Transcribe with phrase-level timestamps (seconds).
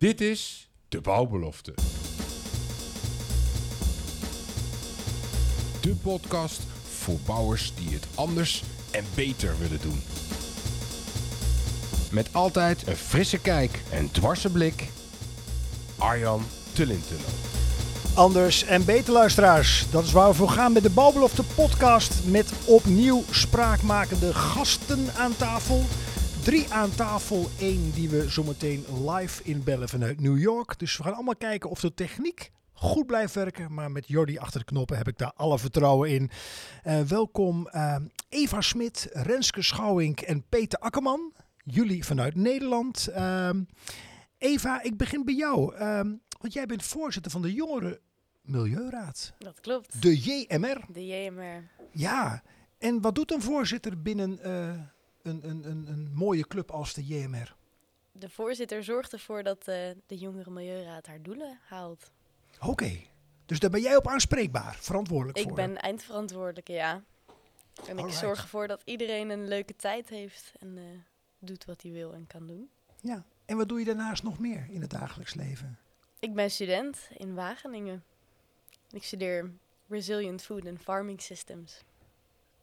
[0.00, 1.74] Dit is De Bouwbelofte.
[5.80, 6.62] De podcast
[6.98, 10.02] voor bouwers die het anders en beter willen doen.
[12.10, 14.88] Met altijd een frisse kijk en dwarse blik.
[15.98, 17.30] Arjan Tullintunnel.
[18.14, 19.86] Anders en beter luisteraars.
[19.90, 22.14] Dat is waar we voor gaan met de Bouwbelofte podcast.
[22.24, 25.84] Met opnieuw spraakmakende gasten aan tafel.
[26.44, 30.78] Drie aan tafel, één die we zometeen live inbellen vanuit New York.
[30.78, 33.74] Dus we gaan allemaal kijken of de techniek goed blijft werken.
[33.74, 36.30] Maar met Jordi achter de knoppen heb ik daar alle vertrouwen in.
[36.84, 37.96] Uh, welkom uh,
[38.28, 41.32] Eva Smit, Renske Schouwink en Peter Akkerman.
[41.64, 43.08] Jullie vanuit Nederland.
[43.10, 43.50] Uh,
[44.38, 45.76] Eva, ik begin bij jou.
[46.40, 47.98] want jij bent voorzitter van de Jongeren
[48.42, 49.32] Milieuraad.
[49.38, 50.02] Dat klopt.
[50.02, 50.84] De JMR.
[50.92, 51.70] De JMR.
[51.92, 52.42] Ja,
[52.78, 54.38] en wat doet een voorzitter binnen
[55.22, 57.56] een, een, een, een, mooie club als de JMR?
[58.12, 59.74] De voorzitter zorgt ervoor dat uh,
[60.06, 62.10] de Jongere Milieuraad haar doelen haalt.
[62.58, 63.10] Oké, okay.
[63.46, 65.58] dus daar ben jij op aanspreekbaar, verantwoordelijk ik voor?
[65.58, 67.02] Ik ben eindverantwoordelijke, ja.
[67.88, 70.84] En ik zorg ervoor dat iedereen een leuke tijd heeft en uh,
[71.38, 72.70] doet wat hij wil en kan doen.
[73.00, 75.78] Ja, en wat doe je daarnaast nog meer in het dagelijks leven?
[76.18, 78.04] Ik ben student in Wageningen.
[78.90, 79.50] Ik studeer
[79.88, 81.84] Resilient Food and Farming Systems.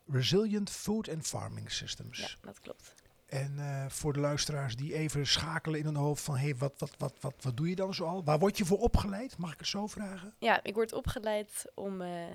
[0.09, 2.19] Resilient Food and Farming Systems.
[2.19, 2.93] Ja, dat klopt.
[3.25, 6.35] En uh, voor de luisteraars die even schakelen in hun hoofd van...
[6.35, 8.23] hé, hey, wat, wat, wat, wat, wat doe je dan zoal?
[8.23, 9.37] Waar word je voor opgeleid?
[9.37, 10.33] Mag ik het zo vragen?
[10.39, 12.25] Ja, ik word opgeleid om uh,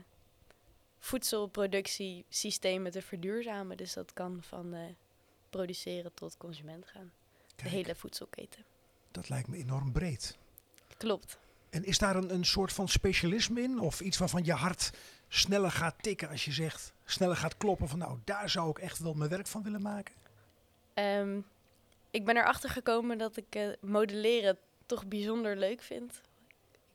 [0.98, 3.76] voedselproductiesystemen te verduurzamen.
[3.76, 4.80] Dus dat kan van uh,
[5.50, 7.12] produceren tot consument gaan.
[7.56, 8.64] Kijk, de hele voedselketen.
[9.10, 10.38] Dat lijkt me enorm breed.
[10.96, 11.38] Klopt.
[11.72, 13.80] En is daar een, een soort van specialisme in?
[13.80, 14.90] Of iets waarvan je hart
[15.28, 18.98] sneller gaat tikken als je zegt, sneller gaat kloppen van nou, daar zou ik echt
[18.98, 20.14] wel mijn werk van willen maken?
[20.94, 21.46] Um,
[22.10, 26.20] ik ben erachter gekomen dat ik uh, modelleren toch bijzonder leuk vind.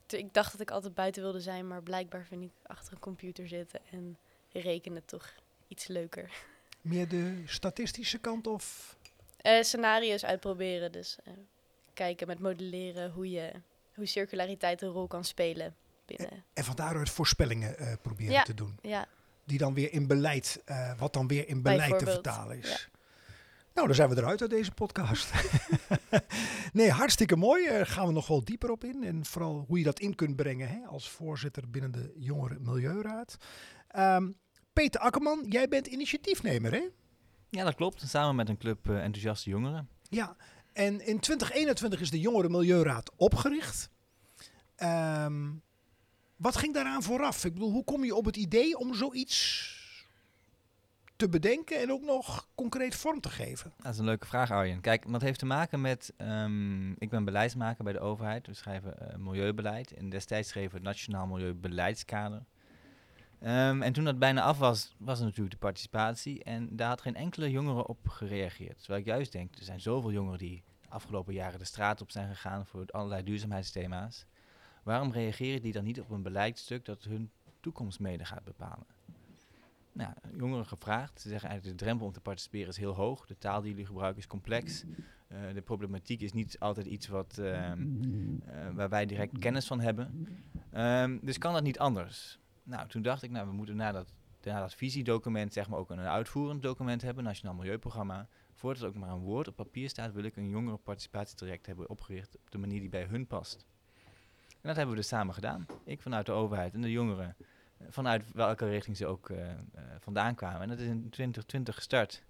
[0.08, 3.00] Ik, ik, dacht dat ik altijd buiten wilde zijn, maar blijkbaar vind ik achter een
[3.00, 4.18] computer zitten en
[4.52, 5.34] rekenen toch
[5.68, 6.32] iets leuker.
[6.82, 8.96] Meer de statistische kant of?
[9.42, 11.34] Uh, scenario's uitproberen, dus uh,
[11.94, 13.52] kijken met modelleren hoe je
[13.98, 15.76] hoe circulariteit een rol kan spelen
[16.06, 16.32] binnen.
[16.32, 18.78] En, en van daaruit voorspellingen uh, proberen ja, te doen.
[18.82, 19.08] Ja.
[19.46, 22.70] Die dan weer in beleid, uh, wat dan weer in beleid te vertalen is.
[22.70, 22.98] Ja.
[23.74, 25.32] Nou, dan zijn we eruit uit deze podcast.
[26.74, 27.68] nee, hartstikke mooi.
[27.68, 29.04] Daar gaan we nog wel dieper op in.
[29.04, 33.38] En vooral hoe je dat in kunt brengen hè, als voorzitter binnen de Jongeren Milieuraad.
[33.98, 34.36] Um,
[34.74, 36.90] Peter Akkerman, jij bent initiatiefnemer, hè?
[37.50, 38.04] Ja, dat klopt.
[38.08, 39.90] Samen met een club uh, enthousiaste jongeren.
[40.10, 40.36] Ja,
[40.78, 43.90] en in 2021 is de Jongeren Milieuraad opgericht.
[44.84, 45.62] Um,
[46.36, 47.46] wat ging daaraan vooraf?
[47.46, 49.76] Ik bedoel, hoe kom je op het idee om zoiets
[51.16, 53.74] te bedenken en ook nog concreet vorm te geven?
[53.78, 54.82] Dat is een leuke vraag, Arjen.
[54.82, 56.14] Kijk, dat heeft te maken met...
[56.18, 58.48] Um, ik ben beleidsmaker bij de overheid.
[58.48, 59.94] We schrijven uh, milieubeleid.
[59.94, 62.44] En destijds schreven we het Nationaal Milieubeleidskader.
[63.42, 66.44] Um, en toen dat bijna af was, was er natuurlijk de participatie.
[66.44, 68.78] En daar had geen enkele jongere op gereageerd.
[68.78, 72.12] Terwijl ik juist denk, er zijn zoveel jongeren die de afgelopen jaren de straat op
[72.12, 74.26] zijn gegaan voor allerlei duurzaamheidsthema's.
[74.84, 78.86] Waarom reageren die dan niet op een beleidstuk dat hun toekomst mede gaat bepalen?
[79.92, 81.22] Nou, jongeren gevraagd.
[81.22, 83.26] Ze zeggen eigenlijk de drempel om te participeren is heel hoog.
[83.26, 84.84] De taal die jullie gebruiken is complex.
[84.84, 87.76] Uh, de problematiek is niet altijd iets wat, uh, uh,
[88.74, 90.28] waar wij direct kennis van hebben.
[90.74, 92.40] Um, dus kan dat niet anders?
[92.68, 96.00] Nou, toen dacht ik, nou, we moeten na dat, dat visiedocument zeg maar ook een
[96.00, 98.28] uitvoerend document hebben, Nationaal Milieuprogramma.
[98.54, 101.90] Voordat er ook maar een woord op papier staat, wil ik een jongere participatietraject hebben
[101.90, 103.66] opgericht op de manier die bij hun past.
[104.50, 105.66] En dat hebben we dus samen gedaan.
[105.84, 107.36] Ik vanuit de overheid en de jongeren,
[107.90, 109.54] vanuit welke richting ze ook uh, uh,
[110.00, 110.62] vandaan kwamen.
[110.62, 112.24] En dat is in 2020 gestart.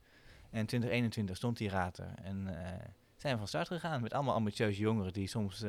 [0.50, 2.14] En in 2021 stond die raad er.
[2.22, 2.48] En
[3.16, 5.66] zijn we van start gegaan met allemaal ambitieuze jongeren die soms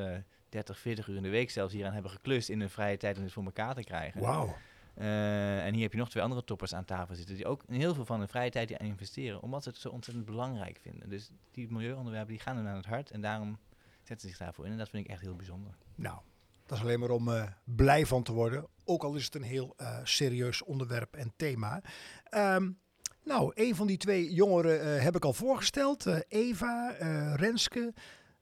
[0.48, 3.22] 30, 40 uur in de week zelfs hieraan hebben geklust in hun vrije tijd om
[3.22, 4.20] dit voor elkaar te krijgen.
[4.20, 4.56] Wauw.
[4.98, 7.94] Uh, en hier heb je nog twee andere toppers aan tafel zitten die ook heel
[7.94, 11.08] veel van hun vrije tijd aan investeren, omdat ze het zo ontzettend belangrijk vinden.
[11.08, 13.58] Dus die milieuonderwerpen die gaan hun aan het hart en daarom
[14.02, 14.72] zetten ze zich daarvoor in.
[14.72, 15.74] En dat vind ik echt heel bijzonder.
[15.94, 16.18] Nou,
[16.66, 18.66] dat is alleen maar om uh, blij van te worden.
[18.84, 21.82] Ook al is het een heel uh, serieus onderwerp en thema.
[22.30, 22.78] Um,
[23.24, 26.06] nou, een van die twee jongeren heb ik al voorgesteld.
[26.28, 26.94] Eva,
[27.36, 27.94] Renske.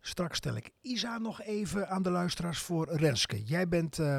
[0.06, 2.88] Straks stel ik Isa nog even aan de luisteraars voor.
[2.88, 4.18] Renske, jij bent uh,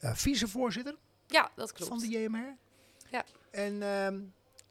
[0.00, 0.96] vicevoorzitter
[1.26, 1.90] ja, dat klopt.
[1.90, 2.56] van de JMR.
[3.10, 3.24] Ja.
[3.50, 4.20] En uh,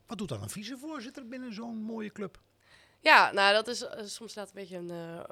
[0.05, 2.41] wat doet dan een vicevoorzitter binnen zo'n mooie club?
[2.99, 5.23] Ja, nou dat is uh, soms inderdaad een beetje een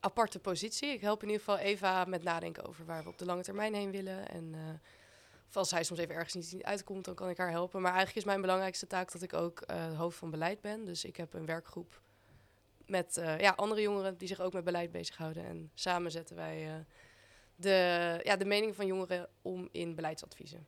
[0.00, 0.88] aparte positie.
[0.88, 3.74] Ik help in ieder geval Eva met nadenken over waar we op de lange termijn
[3.74, 4.28] heen willen.
[4.28, 4.60] En uh,
[5.48, 7.80] of als hij soms even ergens niet uitkomt, dan kan ik haar helpen.
[7.80, 9.62] Maar eigenlijk is mijn belangrijkste taak dat ik ook
[9.96, 10.84] hoofd van beleid ben.
[10.84, 12.00] Dus ik heb een werkgroep
[12.92, 15.44] met eh, ja, andere jongeren die zich ook met beleid bezighouden.
[15.44, 16.74] En samen zetten wij eh,
[17.54, 20.66] de, ja, de mening van jongeren om in beleidsadviezen.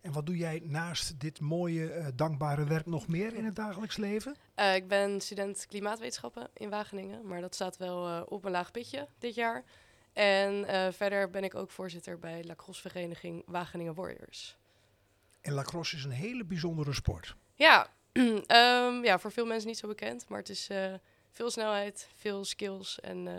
[0.00, 3.96] En wat doe jij naast dit mooie, eh, dankbare werk nog meer in het dagelijks
[3.96, 4.36] leven?
[4.74, 9.34] Ik ben student klimaatwetenschappen in Wageningen, maar dat staat wel op een laag pitje dit
[9.34, 9.64] jaar.
[10.12, 14.56] En verder ben ik ook voorzitter bij lacrosse vereniging Wageningen Warriors.
[15.40, 17.36] En lacrosse is een hele bijzondere sport.
[17.54, 17.90] Ja,
[18.46, 20.94] ehm, ja, voor veel mensen niet zo bekend, maar het is eh,
[21.30, 23.34] veel snelheid, veel skills en eh,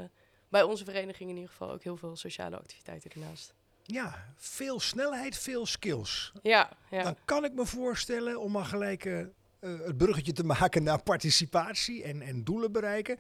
[0.50, 3.54] bij onze vereniging in ieder geval ook heel veel sociale activiteiten ernaast.
[3.84, 6.32] Ja, veel snelheid, veel skills.
[6.42, 7.04] Ja, ja.
[7.04, 9.26] Dan kan ik me voorstellen, om maar gelijk eh,
[9.60, 13.20] het bruggetje te maken naar participatie en, en doelen bereiken,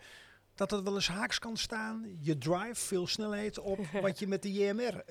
[0.55, 2.17] dat dat wel eens haaks kan staan.
[2.19, 5.03] Je drive, veel snelheid op wat je met de JMR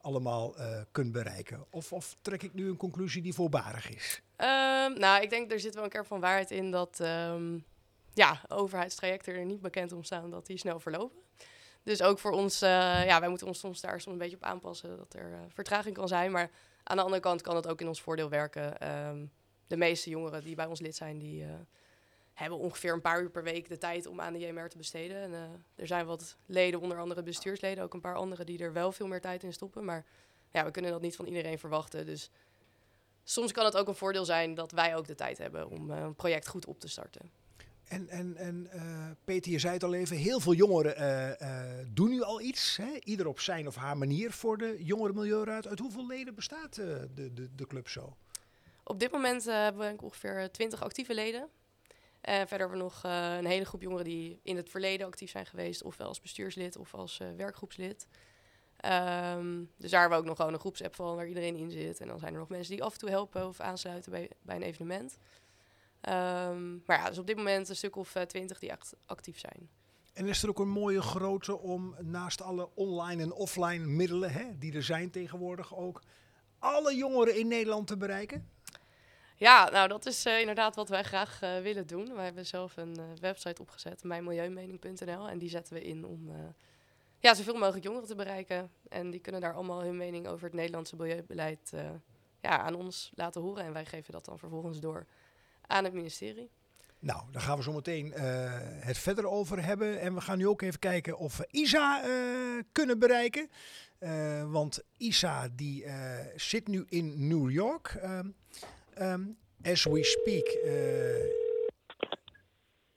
[0.00, 1.66] allemaal eh, kunt bereiken.
[1.70, 4.22] Of, of trek ik nu een conclusie die voorbarig is?
[4.36, 7.58] Ehm, nou, ik denk er zit wel een kern van waarheid in dat ehm,
[8.14, 11.18] ja, overheidstrajecten er niet bekend om staan dat die snel verlopen.
[11.82, 14.42] Dus ook voor ons, eh, ja, wij moeten ons soms daar soms een beetje op
[14.42, 16.30] aanpassen dat er eh, vertraging kan zijn.
[16.30, 16.50] Maar
[16.82, 18.78] aan de andere kant kan het ook in ons voordeel werken.
[18.78, 19.26] Ehm,
[19.66, 21.44] de meeste jongeren die bij ons lid zijn, die
[22.40, 25.16] hebben ongeveer een paar uur per week de tijd om aan de JMR te besteden.
[25.16, 25.40] En eh,
[25.74, 29.06] er zijn wat leden, onder andere bestuursleden, ook een paar anderen die er wel veel
[29.06, 29.84] meer tijd in stoppen.
[29.84, 30.04] Maar
[30.50, 32.06] ja, we kunnen dat niet van iedereen verwachten.
[32.06, 32.30] Dus
[33.24, 36.00] soms kan het ook een voordeel zijn dat wij ook de tijd hebben om eh,
[36.00, 37.30] een project goed op te starten.
[37.84, 41.36] En, en, en eh, Peter, je zei het al even, heel veel jongeren
[41.94, 42.76] doen nu al iets.
[42.76, 42.98] Hè?
[43.04, 45.66] Ieder op zijn of haar manier voor de jongerenmilieuraad.
[45.66, 48.16] Uit hoeveel leden bestaat de, de, de club zo?
[48.84, 51.48] Op dit moment hebben we ongeveer 20 actieve leden.
[52.20, 55.30] En verder hebben we nog eh, een hele groep jongeren die in het verleden actief
[55.30, 58.06] zijn geweest, ofwel als bestuurslid of als eh, werkgroepslid.
[58.76, 62.00] Ehm, dus daar hebben we ook nog gewoon een groepsapp van waar iedereen in zit.
[62.00, 64.56] En dan zijn er nog mensen die af en toe helpen of aansluiten bij, bij
[64.56, 65.18] een evenement.
[66.00, 68.72] Ehm, maar ja, dus op dit moment een stuk of eh, twintig die
[69.06, 69.68] actief zijn.
[70.12, 74.58] En is er ook een mooie grootte om naast alle online en offline middelen hè,
[74.58, 76.02] die er zijn tegenwoordig ook
[76.58, 78.48] alle jongeren in Nederland te bereiken?
[79.40, 82.14] Ja, nou dat is eh, inderdaad wat wij graag eh, willen doen.
[82.14, 85.28] Wij hebben zelf een eh, website opgezet, mijnmilieumening.nl.
[85.28, 86.30] En die zetten we in om
[87.18, 88.70] ja, zoveel mogelijk jongeren te bereiken.
[88.88, 91.72] En die kunnen daar allemaal hun mening over het Nederlandse milieubeleid
[92.40, 93.64] ja, aan ons laten horen.
[93.64, 95.06] En wij geven dat dan vervolgens door
[95.66, 96.50] aan het ministerie.
[96.98, 98.12] Nou, daar gaan we zo meteen
[98.80, 100.00] het verder over hebben.
[100.00, 102.02] En we gaan nu ook even kijken of we Isa
[102.72, 103.50] kunnen bereiken.
[104.50, 105.84] Want Isa die
[106.36, 108.00] zit nu in New York.
[109.00, 109.22] Ehm,
[109.62, 110.46] as we speak.
[110.46, 111.48] eh,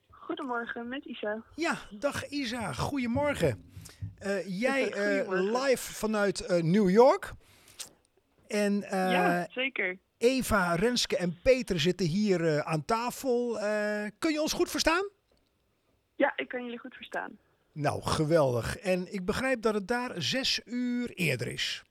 [0.09, 1.43] Goedemorgen, met Isa.
[1.55, 2.73] ja, dag Isa.
[2.73, 3.71] Goedemorgen.
[4.17, 5.61] Eh, jij eh, Goedemorgen.
[5.61, 7.31] live vanuit New York.
[8.47, 9.97] En ja, zeker.
[10.17, 13.57] Eva, Renske en Peter zitten hier aan tafel.
[14.19, 15.09] Kun je ons goed verstaan?
[16.15, 17.37] Ja, ik kan jullie goed verstaan.
[17.71, 18.77] Nou, geweldig.
[18.77, 21.83] En ik begrijp dat het daar zes uur eerder is.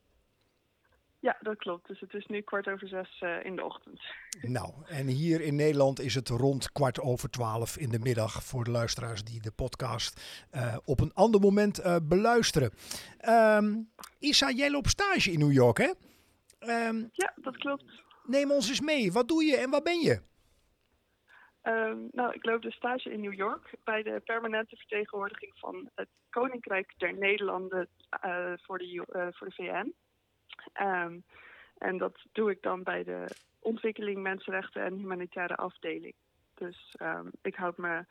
[1.23, 1.89] Ja, dat klopt.
[1.89, 4.01] Dus het is nu kwart over zes eh, in de ochtend.
[4.41, 8.65] Nou, en hier in Nederland is het rond kwart over twaalf in de middag voor
[8.65, 12.71] de luisteraars die de podcast eh, op een ander moment eh, beluisteren.
[13.19, 13.75] Ehm,
[14.19, 15.93] Isa, jij loopt stage in New York, hè?
[16.59, 17.85] Ehm, Ja, dat klopt.
[18.25, 19.13] neem ons eens mee.
[19.13, 20.21] Wat doe je en waar ben je?
[21.63, 26.09] Ehm, nou, ik loop de stage in New York bij de permanente vertegenwoordiging van het
[26.31, 27.89] Koninkrijk der Nederlanden
[28.63, 29.95] voor, de, voor de VN.
[30.73, 31.19] Ehm,
[31.79, 33.27] en dat doe ik dan bij de
[33.59, 36.15] ontwikkeling, mensenrechten en humanitaire afdeling.
[36.55, 38.05] Dus ehm, ik houd me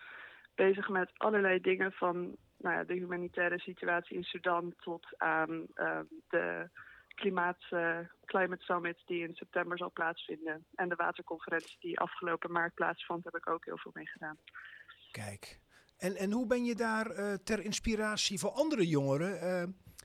[0.55, 6.03] bezig met allerlei dingen van nou ja, de humanitaire situatie in Sudan tot aan ehm,
[6.29, 6.69] de
[7.15, 10.65] klimaat, eh, Climate Summit die in september zal plaatsvinden.
[10.75, 14.37] En de waterconferentie die afgelopen maart plaatsvond, heb ik ook heel veel mee gedaan.
[15.11, 15.59] Kijk.
[15.97, 19.39] En, en hoe ben je daar eh, ter inspiratie voor andere jongeren?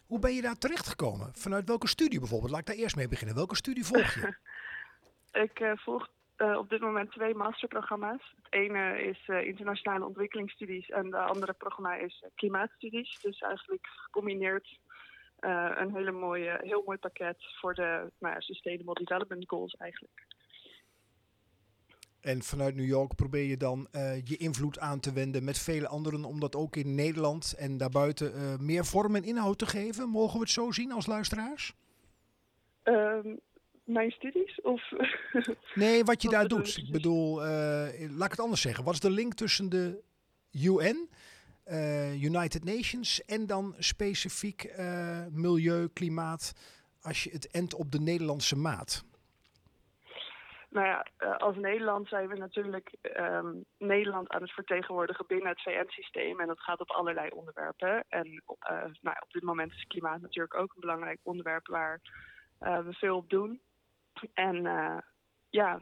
[0.06, 1.34] Hoe ben je daar terechtgekomen?
[1.34, 2.50] Vanuit welke studie bijvoorbeeld?
[2.50, 3.36] Laat ik daar eerst mee beginnen.
[3.36, 4.34] Welke studie volg je?
[5.44, 8.34] Ik eh, volg eh, op dit moment twee masterprogramma's.
[8.42, 13.20] Het ene is eh, internationale ontwikkelingsstudies en de andere programma is klimaatstudies.
[13.20, 14.78] Dus eigenlijk gecombineerd
[15.40, 20.26] een hele mooie, heel mooi pakket voor de nou Sustainable Development Goals eigenlijk.
[22.26, 25.88] En vanuit New York probeer je dan eh, je invloed aan te wenden met vele
[25.88, 30.08] anderen om dat ook in Nederland en daarbuiten eh, meer vorm en inhoud te geven.
[30.08, 31.74] Mogen we het zo zien als luisteraars?
[32.82, 33.36] Ehm,
[33.84, 34.60] mijn studies?
[34.60, 34.82] Of
[35.74, 36.76] Nee, wat je Wat daar doet.
[36.76, 38.84] Ik bedoel, eh, laat ik het anders zeggen.
[38.84, 40.02] Wat is de link tussen de
[40.52, 41.08] UN,
[42.20, 44.74] United Nations en dan specifiek
[45.30, 46.52] milieu, klimaat,
[47.00, 49.04] als je het endt op de Nederlandse maat?
[50.76, 55.62] Nou ja, eh, als Nederland zijn we natuurlijk ehm, Nederland aan het vertegenwoordigen binnen het
[55.62, 56.40] VN-systeem.
[56.40, 58.04] En dat gaat op allerlei onderwerpen.
[58.08, 62.00] En eh, nou ja, op dit moment is klimaat natuurlijk ook een belangrijk onderwerp waar
[62.58, 63.60] eh, we veel op doen.
[64.34, 64.62] En
[65.50, 65.80] ja,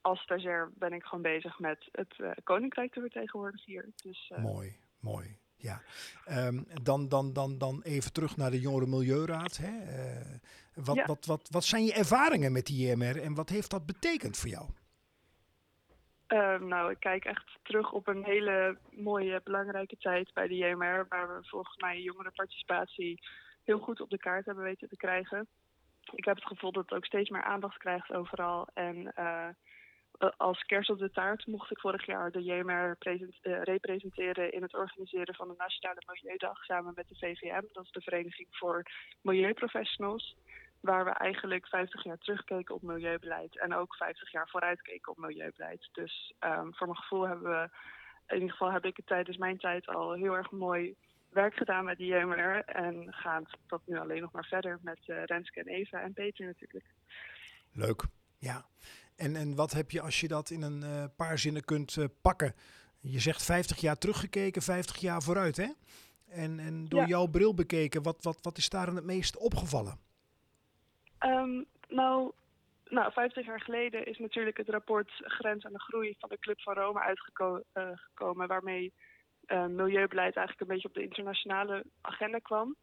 [0.00, 3.92] als stagiair ben ik gewoon bezig met het Koninkrijk te vertegenwoordigen hier.
[3.96, 5.36] Dus Mooi, mooi.
[5.56, 5.82] Ja,
[6.24, 9.56] Ehm, dan, dan, dan, dan even terug naar de Jongeren Milieuraad.
[9.56, 9.70] Hè.
[10.74, 11.04] Wat, Ja.
[11.04, 14.50] wat, wat, wat zijn je ervaringen met die JMR en wat heeft dat betekend voor
[14.50, 14.68] jou?
[16.26, 21.06] Ehm, nou, ik kijk echt terug op een hele mooie, belangrijke tijd bij de JMR,
[21.08, 23.20] waar we volgens mij jongerenparticipatie
[23.62, 25.48] heel goed op de kaart hebben weten te krijgen.
[26.12, 28.68] Ik heb het gevoel dat het ook steeds meer aandacht krijgt overal.
[28.74, 29.48] En eh,
[30.18, 34.52] eh, als kerst op de taart mocht ik vorig jaar de JMR present- eh, representeren
[34.52, 37.62] in het organiseren van de Nationale Milieudag samen met de VVM.
[37.72, 38.82] Dat is de Vereniging voor
[39.20, 40.36] Milieuprofessionals.
[40.84, 45.88] Waar we eigenlijk 50 jaar terugkeken op milieubeleid en ook 50 jaar vooruitkeken op milieubeleid.
[45.92, 47.68] Dus ehm, voor mijn gevoel hebben we,
[48.26, 50.94] in ieder geval heb ik het tijdens mijn tijd al heel erg mooi
[51.28, 52.64] werk gedaan met de JMR.
[52.64, 56.46] En gaat dat nu alleen nog maar verder met eh, Renske en Eva en Peter
[56.46, 56.84] natuurlijk.
[57.72, 58.02] Leuk,
[58.38, 58.66] ja.
[59.16, 62.04] En, en wat heb je als je dat in een eh, paar zinnen kunt eh,
[62.22, 62.54] pakken?
[63.00, 65.68] Je zegt 50 jaar teruggekeken, 50 jaar vooruit, hè?
[66.28, 67.06] En, en door Ja.
[67.06, 69.98] jouw bril bekeken, wat, wat, wat is daar het meest opgevallen?
[71.24, 72.32] Ehm, nou,
[72.84, 76.60] nou, 50 jaar geleden is natuurlijk het rapport Grens aan de Groei van de Club
[76.60, 78.92] van Rome uitgekomen, waarmee
[79.44, 82.76] eh, milieubeleid eigenlijk een beetje op de internationale agenda kwam.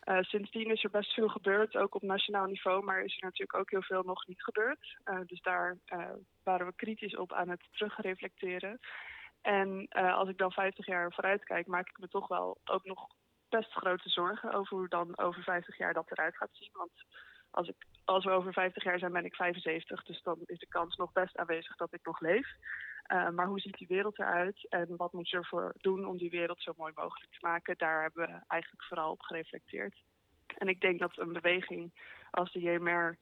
[0.00, 3.58] Eh, sindsdien is er best veel gebeurd, ook op nationaal niveau, maar is er natuurlijk
[3.58, 4.96] ook heel veel nog niet gebeurd.
[5.04, 6.10] Eh, dus daar eh,
[6.42, 8.78] waren we kritisch op aan het terugreflecteren.
[9.40, 12.84] En eh, als ik dan 50 jaar vooruit kijk, maak ik me toch wel ook
[12.84, 13.06] nog
[13.48, 16.70] best grote zorgen over hoe dan over 50 jaar dat eruit gaat zien.
[16.72, 16.92] Want
[17.50, 20.04] als, ik, als we over 50 jaar zijn, ben ik 75.
[20.04, 22.48] Dus dan is de kans nog best aanwezig dat ik nog leef.
[23.12, 26.30] Uh, maar hoe ziet die wereld eruit en wat moet je ervoor doen om die
[26.30, 27.78] wereld zo mooi mogelijk te maken?
[27.78, 30.02] Daar hebben we eigenlijk vooral op gereflecteerd.
[30.58, 31.92] En ik denk dat een beweging
[32.30, 33.18] als de JMR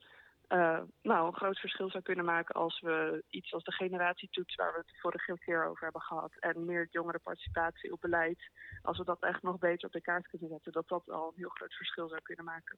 [0.49, 4.71] uh, nou, een groot verschil zou kunnen maken als we iets als de generatietoets, waar
[4.71, 8.49] we het vorige keer over hebben gehad, en meer jongerenparticipatie op beleid,
[8.81, 11.37] als we dat echt nog beter op de kaart kunnen zetten, dat dat al een
[11.37, 12.77] heel groot verschil zou kunnen maken.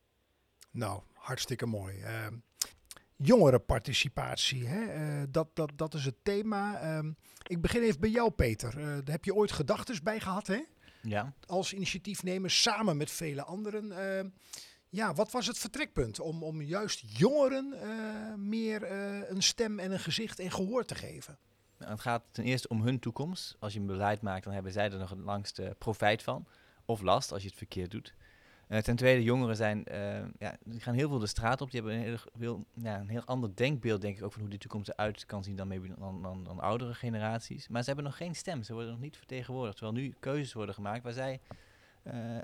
[0.72, 1.98] Nou, hartstikke mooi.
[1.98, 2.28] Uh,
[3.16, 5.20] jongerenparticipatie, hè?
[5.20, 6.84] Uh, dat, dat, dat is het thema.
[7.00, 7.12] Uh,
[7.44, 8.78] ik begin even bij jou, Peter.
[8.78, 10.64] Uh, daar heb je ooit gedachten bij gehad, hè?
[11.02, 11.34] Ja.
[11.46, 13.86] Als initiatiefnemer samen met vele anderen.
[13.86, 14.32] Uh,
[14.90, 18.92] ja, wat was het vertrekpunt om, om juist jongeren uh, meer
[19.32, 21.38] een stem en een gezicht en gehoor te geven?
[21.78, 23.56] Nou, het gaat ten eerste om hun toekomst.
[23.60, 26.48] Als je een beleid maakt, dan hebben zij er nog het langste profijt van.
[26.86, 28.14] Of last als je het verkeerd doet.
[28.70, 29.84] Uh, ten tweede, jongeren zijn,
[30.40, 31.72] ja, die gaan heel veel de straat op.
[31.72, 34.60] Die hebben een heel, ja, een heel ander denkbeeld, denk ik, ook van hoe die
[34.60, 37.68] toekomst eruit kan zien dan, dan, dan, oudere generaties.
[37.68, 38.64] Maar ze hebben nog geen stem.
[38.64, 39.78] Ze worden nog niet vertegenwoordigd.
[39.78, 41.40] Terwijl nu keuzes worden gemaakt waar zij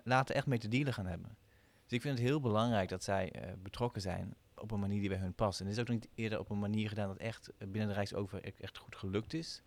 [0.03, 1.37] later echt mee te dealen gaan hebben.
[1.83, 5.17] Dus ik vind het heel belangrijk dat zij betrokken zijn op een manier die bij
[5.17, 5.59] hun past.
[5.59, 8.59] En dit is ook niet eerder op een manier gedaan dat echt binnen de Rijksoverheid
[8.59, 9.61] echt goed gelukt is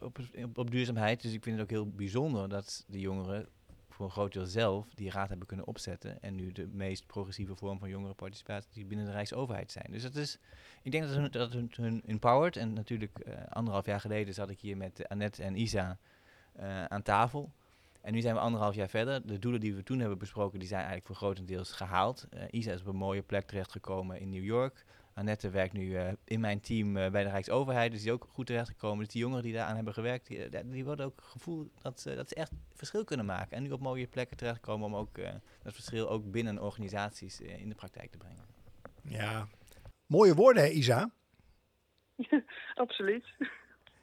[0.00, 0.18] op,
[0.54, 1.22] op, duurzaamheid.
[1.22, 3.48] Dus ik vind het ook heel bijzonder dat de jongeren
[3.96, 6.22] voor een groot deel zelf die raad hebben kunnen opzetten.
[6.22, 9.86] En nu de meest progressieve vorm van jongerenparticipatie binnen de Rijksoverheid zijn.
[9.90, 10.38] Dus dat is,
[10.82, 12.56] ik denk dat hun, dat hun, hun empowered.
[12.56, 15.98] En natuurlijk uh, anderhalf jaar geleden zat ik hier met Annette en Isa
[16.88, 17.52] aan tafel.
[18.00, 19.26] En nu zijn we anderhalf jaar verder.
[19.26, 22.26] De doelen die we toen hebben besproken, die zijn eigenlijk voor grotendeels gehaald.
[22.34, 24.84] Uh, Isa is op een mooie plek terechtgekomen in New York.
[25.16, 28.28] Annette werkt nu uh, in mijn team uh, bij de Rijksoverheid, dus die is ook
[28.32, 28.98] goed terechtgekomen.
[29.04, 32.34] Dus die jongeren die daaraan hebben gewerkt, die, die worden ook gevoel dat, dat ze
[32.34, 33.56] echt verschil kunnen maken.
[33.56, 35.14] En nu op mooie plekken terechtkomen om ook
[35.62, 38.44] dat verschil ook binnen organisaties in de praktijk te brengen.
[39.02, 39.46] Ja,
[40.06, 41.10] mooie woorden hè Isa?
[42.74, 43.24] Absoluut.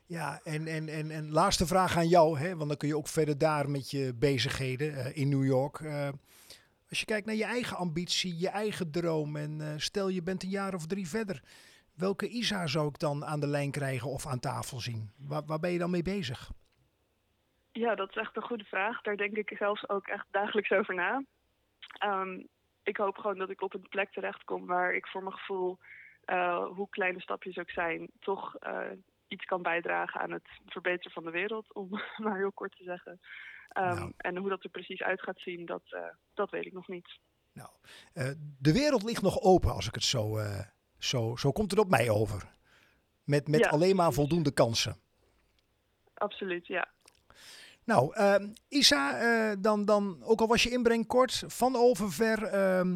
[0.05, 3.07] Ja, en, en, en, en laatste vraag aan jou, hè, want dan kun je ook
[3.07, 5.81] verder daar met je bezigheden uh, in New York.
[6.93, 10.43] Als je kijkt naar je eigen ambitie, je eigen droom en uh, stel je bent
[10.43, 11.41] een jaar of drie verder.
[11.95, 15.11] Welke ISA zou ik dan aan de lijn krijgen of aan tafel zien?
[15.17, 16.51] Waar, waar ben je dan mee bezig?
[17.71, 19.01] Ja, dat is echt een goede vraag.
[19.01, 21.23] Daar denk ik zelfs ook echt dagelijks over na.
[22.05, 22.47] Um,
[22.83, 25.77] ik hoop gewoon dat ik op een plek terechtkom waar ik voor mijn gevoel,
[26.25, 28.79] uh, hoe kleine stapjes ook zijn, toch uh,
[29.27, 31.89] iets kan bijdragen aan het verbeteren van de wereld, om
[32.23, 33.19] maar heel kort te zeggen.
[33.77, 34.11] Um, nou.
[34.17, 35.99] En hoe dat er precies uit gaat zien, dat, uh,
[36.33, 37.19] dat weet ik nog niet.
[37.53, 37.69] Nou,
[38.13, 40.59] uh, de wereld ligt nog open, als ik het zo, uh,
[40.97, 42.51] zo, zo komt het op mij over.
[43.23, 44.97] Met, met ja, alleen maar voldoende kansen.
[46.13, 46.87] Absoluut, ja.
[47.83, 48.35] Nou, uh,
[48.67, 52.53] Isa, dan, dan, ook al was je inbreng kort, van overver.
[52.53, 52.95] Uh,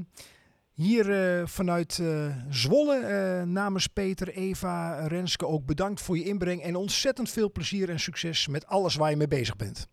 [0.77, 6.61] Hier eh, vanuit eh, Zwolle eh, namens Peter, Eva, Renske ook bedankt voor je inbreng
[6.61, 9.87] en ontzettend veel plezier en succes met alles waar je mee bezig bent.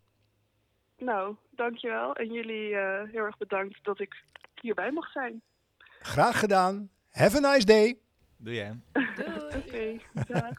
[1.05, 2.15] Nou, dankjewel.
[2.15, 4.15] En jullie eh, heel erg bedankt dat ik
[4.61, 5.43] hierbij mag zijn.
[6.01, 6.91] Graag gedaan.
[7.11, 7.99] Have a nice day.
[8.37, 8.81] Doe jij?
[9.67, 9.97] Oké.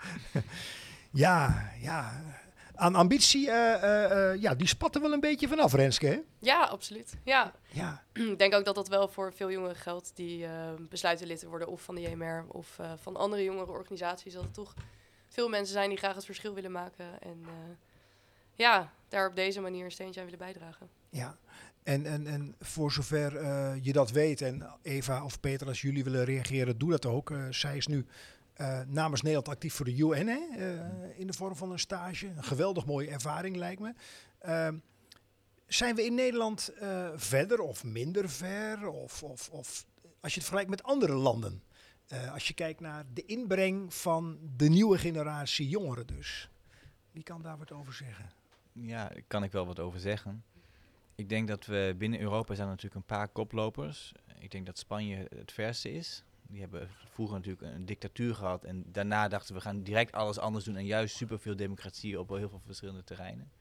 [1.11, 2.21] Ja, ja.
[2.75, 6.05] Aan ambitie, eh, eh, eh, ja, die spatten wel een beetje vanaf, Renske.
[6.07, 6.19] Hè?
[6.39, 7.17] Ja, absoluut.
[7.23, 10.51] Ja, Ja, ik denk ook dat dat wel voor veel jongeren geldt die eh,
[10.89, 14.33] besluiten lid te worden of van de JMR of eh, van andere jongere organisaties.
[14.33, 14.73] Dat er toch
[15.27, 17.21] veel mensen zijn die graag het verschil willen maken.
[17.21, 17.51] En eh,
[18.55, 20.89] ja, daar op deze manier een steentje aan willen bijdragen.
[21.09, 21.37] ja.
[21.85, 26.03] En, en, en voor zover eh, je dat weet, en Eva of Peter, als jullie
[26.03, 27.31] willen reageren, doe dat ook.
[27.31, 28.05] Eh, zij is nu
[28.53, 30.39] eh, namens Nederland actief voor de UN, hè?
[31.15, 32.27] in de vorm van een stage.
[32.27, 33.93] Een geweldig mooie ervaring, lijkt me.
[34.39, 34.77] Ehm,
[35.67, 36.71] zijn we in Nederland
[37.15, 38.87] verder of minder ver?
[38.87, 39.85] Of, of, of
[40.19, 41.63] als je het vergelijkt met andere landen?
[42.33, 46.49] Als je kijkt naar de inbreng van de nieuwe generatie jongeren dus.
[47.11, 48.29] Wie kan daar wat over zeggen?
[48.81, 50.43] Ja, daar kan ik wel wat over zeggen.
[51.15, 54.13] Ik denk dat we binnen Europa zijn natuurlijk een paar koplopers.
[54.39, 56.23] Ik denk dat Spanje het verste is.
[56.47, 58.63] Die hebben vroeger natuurlijk een dictatuur gehad.
[58.63, 60.75] En daarna dachten we gaan direct alles anders doen.
[60.75, 63.51] En juist superveel democratie op heel veel verschillende terreinen.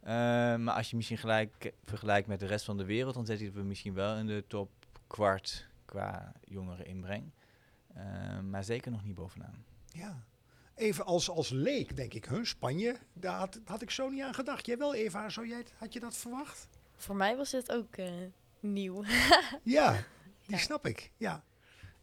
[0.00, 0.10] Eh,
[0.56, 3.62] maar als je misschien gelijk vergelijkt met de rest van de wereld, dan zitten we
[3.62, 4.70] misschien wel in de top
[5.06, 7.30] kwart qua jongeren inbreng.
[7.94, 9.64] Eh, maar zeker nog niet bovenaan.
[9.86, 10.24] Ja.
[10.80, 14.34] Even als, als leek, denk ik, huh, Spanje, daar had, had ik zo niet aan
[14.34, 14.66] gedacht.
[14.66, 16.68] Jij wel, Eva, zou jij, het- had je dat verwacht?
[16.96, 18.12] Voor mij was dit ook eh,
[18.60, 19.04] nieuw.
[19.62, 19.92] Ja,
[20.46, 20.58] die Ja.
[20.58, 21.12] snap ik.
[21.16, 21.44] Ja.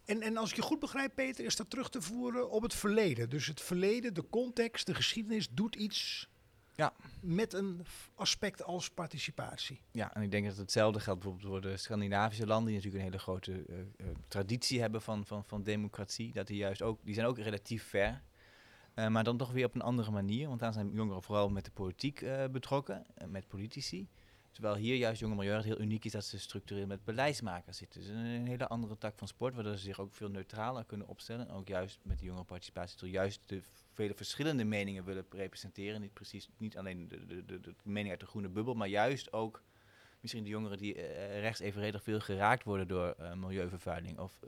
[0.04, 2.74] En, en als ik je goed begrijp, Peter, is dat terug te voeren op het
[2.74, 3.30] verleden.
[3.30, 6.28] Dus het verleden, de context, de geschiedenis doet iets
[6.76, 6.92] Ja.
[7.20, 9.80] met een aspect als participatie.
[9.90, 13.10] Ja, en ik denk dat hetzelfde geldt bijvoorbeeld voor de Scandinavische landen, die natuurlijk een
[13.10, 16.32] hele grote eh, eh, traditie hebben van, van, van democratie.
[16.32, 18.22] Dat die juist ook, die zijn ook relatief ver.
[18.98, 21.64] Eh, maar dan toch weer op een andere manier, want daar zijn jongeren vooral met
[21.64, 24.08] de politiek eh, betrokken, eh, met politici.
[24.50, 28.00] Terwijl hier juist jonge het heel uniek is dat ze structureel met beleidsmakers zitten.
[28.00, 31.08] Dus een, een hele andere tak van sport, waardoor ze zich ook veel neutraler kunnen
[31.08, 31.48] opstellen.
[31.48, 36.00] En ook juist met de jongere participatie, toch juist de vele verschillende meningen willen representeren.
[36.00, 39.62] Niet precies, niet alleen de, de, de, mening uit de groene bubbel, maar juist ook
[40.20, 44.18] misschien de jongeren die eh, rechts evenredig veel geraakt worden door milieuvervuiling.
[44.18, 44.40] Of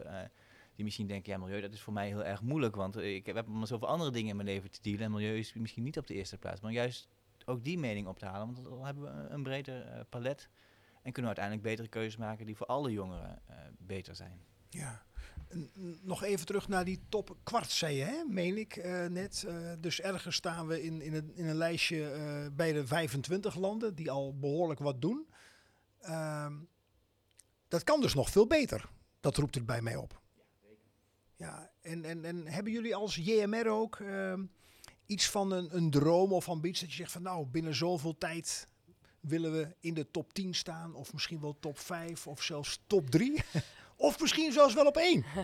[0.74, 3.46] die misschien denken, ja, milieu dat is voor mij heel erg moeilijk, want ik heb,
[3.46, 5.00] maar zoveel andere dingen in mijn leven te dealen.
[5.00, 6.60] En milieu is misschien niet op de eerste plaats.
[6.60, 7.08] Maar juist
[7.44, 10.48] ook die mening op te halen, want dan hebben we een breder eh, palet.
[11.02, 14.40] En kunnen we uiteindelijk betere keuzes maken die voor alle jongeren eh, beter zijn.
[14.68, 15.02] Ja.
[16.02, 19.46] Nog even terug naar die top kwart, zei je, meen ik eh, net.
[19.78, 24.10] Dus ergens staan we in, in, een, in een lijstje bij de 25 landen die
[24.10, 25.26] al behoorlijk wat doen.
[26.00, 26.54] Ehm,
[27.68, 28.88] dat kan dus nog veel beter.
[29.20, 30.19] Dat roept het bij mij op.
[31.40, 34.44] Ja, en, en, en hebben jullie als JMR ook ehm,
[35.06, 38.68] iets van een, een droom of ambitie dat je zegt van nou, binnen zoveel tijd
[39.20, 43.10] willen we in de top 10 staan of misschien wel top 5 of zelfs top
[43.10, 43.42] 3?
[44.00, 45.24] Of misschien zelfs wel op één.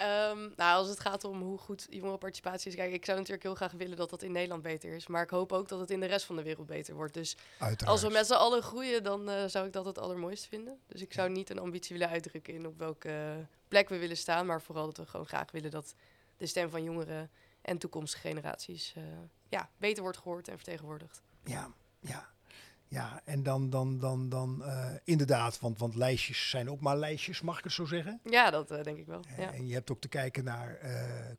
[0.00, 3.54] Ehm, nou, als het gaat om hoe goed jongerenparticipatie is, kijk, ik zou natuurlijk heel
[3.54, 5.06] graag willen dat dat in Nederland beter is.
[5.06, 7.14] Maar ik hoop ook dat het in de rest van de wereld beter wordt.
[7.14, 7.92] Dus Uiteraard.
[7.92, 10.78] als we met z'n allen groeien, dan eh, zou ik dat het allermooiste vinden.
[10.86, 14.46] Dus ik zou niet een ambitie willen uitdrukken in op welke plek we willen staan.
[14.46, 15.94] Maar vooral dat we gewoon graag willen dat
[16.36, 17.30] de stem van jongeren
[17.62, 19.02] en toekomstige generaties eh,
[19.48, 21.22] ja, beter wordt gehoord en vertegenwoordigd.
[21.44, 22.34] Ja, ja.
[22.88, 27.40] Ja, en dan, dan, dan, dan eh, inderdaad, want, want lijstjes zijn ook maar lijstjes,
[27.40, 28.20] mag ik het zo zeggen?
[28.24, 29.24] Ja, dat eh, denk ik wel.
[29.36, 29.52] Ja.
[29.52, 30.78] En je hebt ook te kijken naar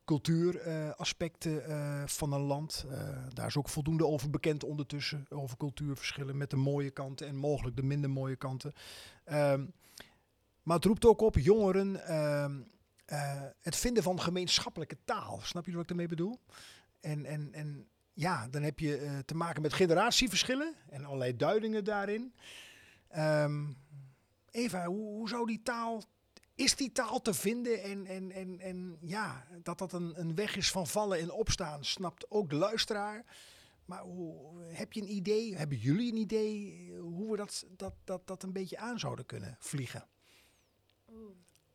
[0.04, 1.62] cultuuraspecten
[2.08, 2.86] van een land.
[2.90, 7.36] Eh, daar is ook voldoende over bekend ondertussen, over cultuurverschillen met de mooie kanten en
[7.36, 8.72] mogelijk de minder mooie kanten.
[9.24, 9.64] Ehm,
[10.62, 12.60] maar het roept ook op jongeren ehm,
[13.04, 15.40] eh, het vinden van gemeenschappelijke taal.
[15.42, 16.40] Snap je wat ik daarmee bedoel?
[17.00, 21.84] En, en, en ja, dan heb je eh, te maken met generatieverschillen en allerlei duidingen
[21.84, 22.34] daarin.
[23.08, 23.66] Ehm,
[24.50, 26.02] Eva, hoe, hoe zou die taal
[26.54, 30.56] is die taal te vinden en, en, en, en ja, dat dat een, een weg
[30.56, 33.24] is van vallen en opstaan, snapt ook de luisteraar.
[33.84, 38.26] Maar hoe, heb je een idee, hebben jullie een idee hoe we dat, dat, dat,
[38.26, 40.06] dat een beetje aan zouden kunnen vliegen?
[41.06, 41.14] Ik,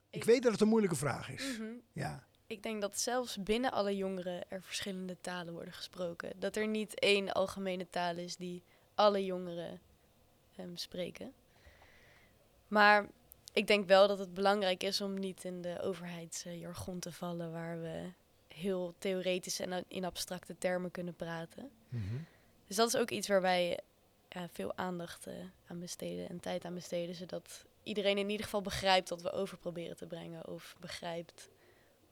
[0.09, 1.57] Ik- weet dat het een moeilijke vraag is.
[1.57, 1.71] Mhm.
[1.91, 6.39] Ja, Ik denk dat zelfs binnen alle jongeren er verschillende talen worden gesproken.
[6.39, 8.63] Dat er niet één algemene taal is die
[8.95, 9.81] alle jongeren
[10.55, 11.33] ehm, spreken.
[12.67, 13.07] Maar
[13.53, 17.81] ik denk wel dat het belangrijk is om niet in de overheidsjargon te vallen, waar
[17.81, 18.11] we
[18.47, 21.71] heel theoretisch en in abstracte termen kunnen praten.
[22.67, 23.79] Dus dat is ook iets waar wij
[24.29, 25.33] ja, veel aandacht eh,
[25.67, 29.57] aan besteden en tijd aan besteden, zodat iedereen in ieder geval begrijpt wat we over
[29.57, 30.47] proberen te brengen.
[30.47, 31.49] Of begrijpt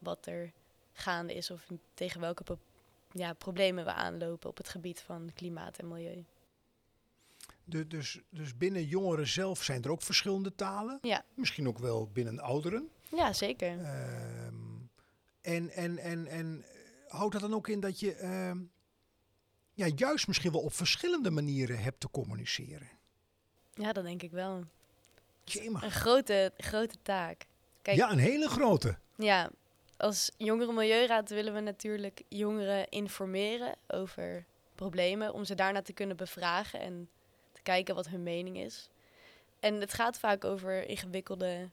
[0.01, 0.51] wat er
[0.93, 2.59] gaande is of tegen welke pro-
[3.11, 6.25] ja, problemen we aanlopen op het gebied van klimaat en milieu.
[7.63, 10.97] De, dus, dus binnen jongeren zelf zijn er ook verschillende talen.
[11.01, 11.25] Ja.
[11.33, 12.89] Misschien ook wel binnen ouderen.
[13.15, 13.79] Ja, zeker.
[13.83, 14.55] Ehm,
[15.41, 18.57] en, en, en, en eh, houdt dat dan ook in dat je ehm,
[19.73, 22.89] ja, juist misschien wel op verschillende manieren hebt te communiceren?
[23.73, 24.63] Ja, dat denk ik wel.
[25.43, 25.83] Jemig.
[25.83, 27.45] Een grote, grote taak.
[27.81, 28.97] Kijk, Ja, een hele grote.
[29.15, 29.51] Ja,
[30.01, 36.17] als Jongeren Milieuraad willen we natuurlijk jongeren informeren over problemen, om ze daarna te kunnen
[36.17, 37.09] bevragen en
[37.51, 38.89] te kijken wat hun mening is.
[39.59, 41.69] En het gaat vaak over ingewikkelde,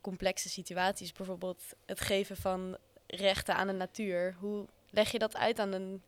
[0.00, 1.12] complexe situaties.
[1.12, 4.36] Bijvoorbeeld het geven van rechten aan de natuur.
[4.38, 6.02] Hoe leg je dat uit aan een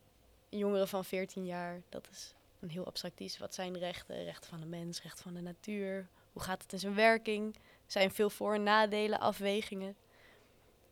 [0.49, 1.83] jongere van 14 jaar?
[1.89, 3.39] Dat is een heel abstract iets.
[3.39, 4.25] Wat zijn rechten?
[4.25, 6.09] Rechten van de mens, rechten van de natuur.
[6.33, 7.55] Hoe gaat het in zijn werking?
[7.55, 7.61] Er
[7.93, 9.97] zijn veel voor- en nadelen, afwegingen.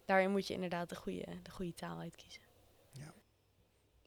[0.07, 2.43] Daarin moet je inderdaad de goede, de goede taal uitkiezen.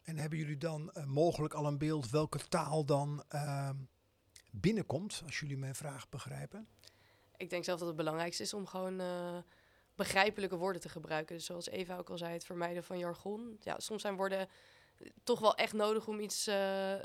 [0.10, 3.76] En hebben jullie dan eh, mogelijk al een beeld welke taal dan ehm,
[4.52, 6.68] binnenkomt, als jullie mijn vraag begrijpen?
[7.38, 9.38] Ik denk zelf dat het belangrijkste is om gewoon eh,
[9.96, 11.36] begrijpelijke woorden te gebruiken.
[11.36, 13.58] Dus zoals Eva ook al zei, het vermijden van jargon.
[13.60, 14.48] Ja, soms zijn woorden
[15.24, 16.56] toch wel echt nodig om iets eh,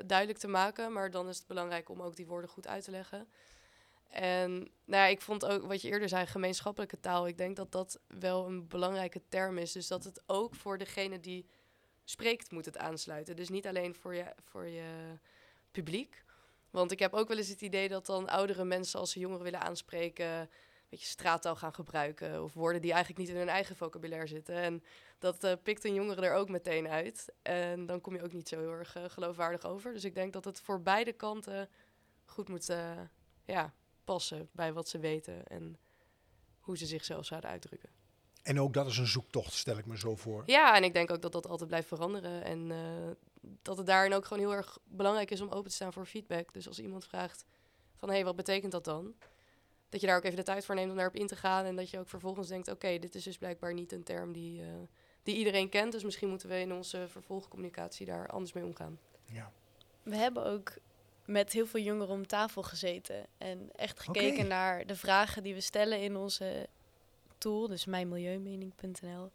[0.07, 0.93] duidelijk te maken.
[0.93, 3.29] Maar dan is het belangrijk om ook die woorden goed uit te leggen.
[4.15, 4.53] En
[4.85, 7.27] nou ja, ik vond ook wat je eerder zei, gemeenschappelijke taal.
[7.27, 9.73] Ik denk dat dat wel een belangrijke term is.
[9.73, 11.47] Dus dat het ook voor degene die
[12.05, 13.37] spreekt moet het aansluiten.
[13.37, 15.19] Dus niet alleen voor je, voor je
[15.71, 16.25] publiek.
[16.71, 19.45] Want ik heb ook wel eens het idee dat dan oudere mensen als ze jongeren
[19.45, 20.49] willen aanspreken, een
[20.89, 22.43] beetje straattaal gaan gebruiken.
[22.43, 24.55] Of woorden die eigenlijk niet in hun eigen vocabulaire zitten.
[24.55, 24.83] En
[25.19, 27.33] dat eh, pikt een jongere er ook meteen uit.
[27.43, 29.93] En dan kom je ook niet zo heel erg eh, geloofwaardig over.
[29.93, 31.69] Dus ik denk dat het voor beide kanten
[32.25, 33.01] goed moet eh,
[33.45, 35.79] ja, passen bij wat ze weten en
[36.61, 37.91] hoe ze zichzelf zouden uitdrukken.
[38.43, 40.43] En ook dat is een zoektocht, stel ik me zo voor.
[40.47, 42.45] Ja, en ik denk ook dat dat altijd blijft veranderen.
[42.45, 42.79] En eh,
[43.63, 46.53] dat het daarin ook gewoon heel erg belangrijk is om open te staan voor feedback.
[46.53, 47.45] Dus als iemand vraagt
[47.97, 49.15] van, hé, hey, wat betekent dat dan?
[49.89, 51.65] Dat je daar ook even de tijd voor neemt om daarop in te gaan.
[51.65, 54.61] En dat je ook vervolgens denkt, oké, dit is dus blijkbaar niet een term die,
[54.63, 54.69] eh,
[55.23, 55.93] die iedereen kent.
[55.93, 58.99] Dus misschien moeten we in onze vervolgcommunicatie daar anders mee omgaan.
[59.25, 59.53] Ja.
[60.03, 60.73] We hebben ook
[61.25, 65.61] met heel veel jongeren om tafel gezeten en echt gekeken naar de vragen die we
[65.61, 66.67] stellen in onze
[67.39, 69.31] tool, dus mijnmilieumening.nl.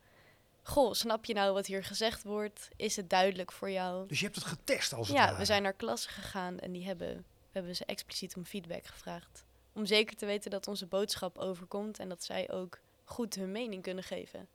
[0.63, 2.69] Goh, snap je nou wat hier gezegd wordt?
[2.75, 4.08] Is het duidelijk voor jou?
[4.08, 5.38] Dus je hebt het getest als het Ja, ware.
[5.38, 9.45] we zijn naar klassen gegaan en die hebben, we hebben ze expliciet om feedback gevraagd.
[9.73, 13.84] Om zeker te weten dat onze boodschap overkomt en dat zij ook goed hun mening
[13.84, 14.47] kunnen geven.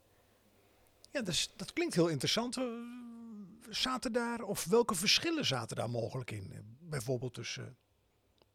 [1.10, 2.56] Ja, dus, dat klinkt heel interessant.
[3.70, 6.52] Zaten daar, of welke verschillen zaten daar mogelijk in?
[6.52, 7.72] Eh, Bijvoorbeeld tussen eh,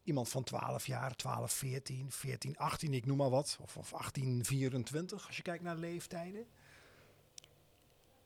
[0.02, 3.58] iemand van 12 jaar, 12, 14, 14, 18, ik noem maar wat.
[3.60, 6.46] Of, of 18, 24, als je kijkt naar leeftijden.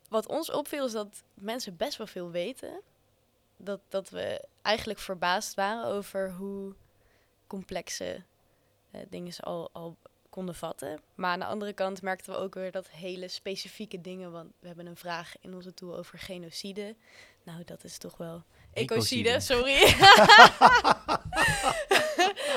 [0.09, 2.81] Wat ons opviel is dat mensen best wel veel weten.
[3.57, 6.75] Dat, dat we eigenlijk verbaasd waren over hoe
[7.47, 8.25] complexe
[8.91, 9.97] eh, dingen ze al, al
[10.35, 11.01] konden vatten.
[11.15, 14.33] Maar aan de andere kant merkten we ook weer dat hele specifieke dingen.
[14.33, 16.95] Want we hebben een vraag in onze tool over genocide.
[17.43, 18.43] Nou, dat is toch wel.
[18.73, 19.41] Ecocide, Ecocide.
[19.41, 19.95] sorry.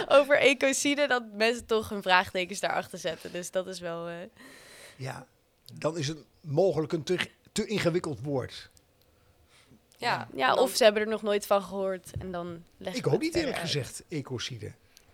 [0.18, 3.32] over ecocide, dat mensen toch hun vraagtekens daarachter zetten.
[3.32, 4.08] Dus dat is wel.
[4.08, 4.16] eh,
[4.96, 5.28] Ja,
[5.74, 8.70] dan is het mogelijk een te, te ingewikkeld woord.
[9.98, 12.12] Ja, ja, of ze hebben er nog nooit van gehoord.
[12.20, 13.66] En dan leg Ik ook niet eerlijk uit.
[13.66, 14.72] gezegd, ecocide.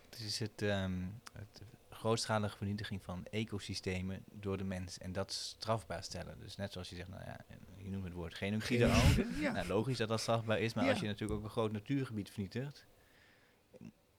[0.10, 0.92] Het is het, ehm,
[1.34, 1.62] het
[2.04, 4.98] grootschalige vernietiging van ecosystemen door de mens.
[4.98, 6.40] En dat strafbaar stellen.
[6.40, 7.40] Dus net zoals je zegt, nou ja,
[7.78, 9.02] je noemt het woord genocide al.
[9.40, 9.52] Ja.
[9.52, 10.90] Nou, logisch dat dat strafbaar is, maar Ja.
[10.90, 12.86] als je natuurlijk ook een groot natuurgebied vernietigt,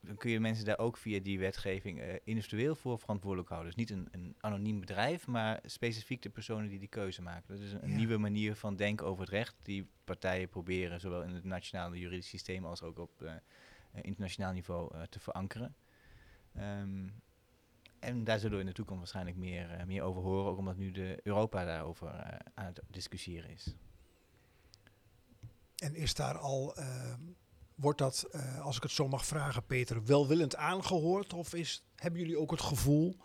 [0.01, 3.71] dan kun je mensen daar ook via die wetgeving eh, individueel voor verantwoordelijk houden.
[3.77, 7.45] Dus niet een, een anoniem bedrijf, maar specifiek de personen die die keuze maken.
[7.55, 7.97] Dat is een, Ja.
[7.97, 12.29] nieuwe manier van denken over het recht die partijen proberen, zowel in het nationale juridisch
[12.29, 13.41] systeem als ook op eh, eh,
[14.03, 15.75] internationaal niveau te verankeren.
[16.55, 17.07] Ehm,
[18.05, 20.77] en daar zullen we in de toekomst waarschijnlijk meer, eh, meer over horen, ook omdat
[20.77, 23.75] nu de Europa daarover eh, aan het discussiëren is.
[25.77, 27.21] En is daar al, ehm,
[27.75, 31.33] wordt dat, eh, als ik het zo mag vragen, Peter, welwillend aangehoord?
[31.33, 33.17] Of is, hebben jullie ook het gevoel,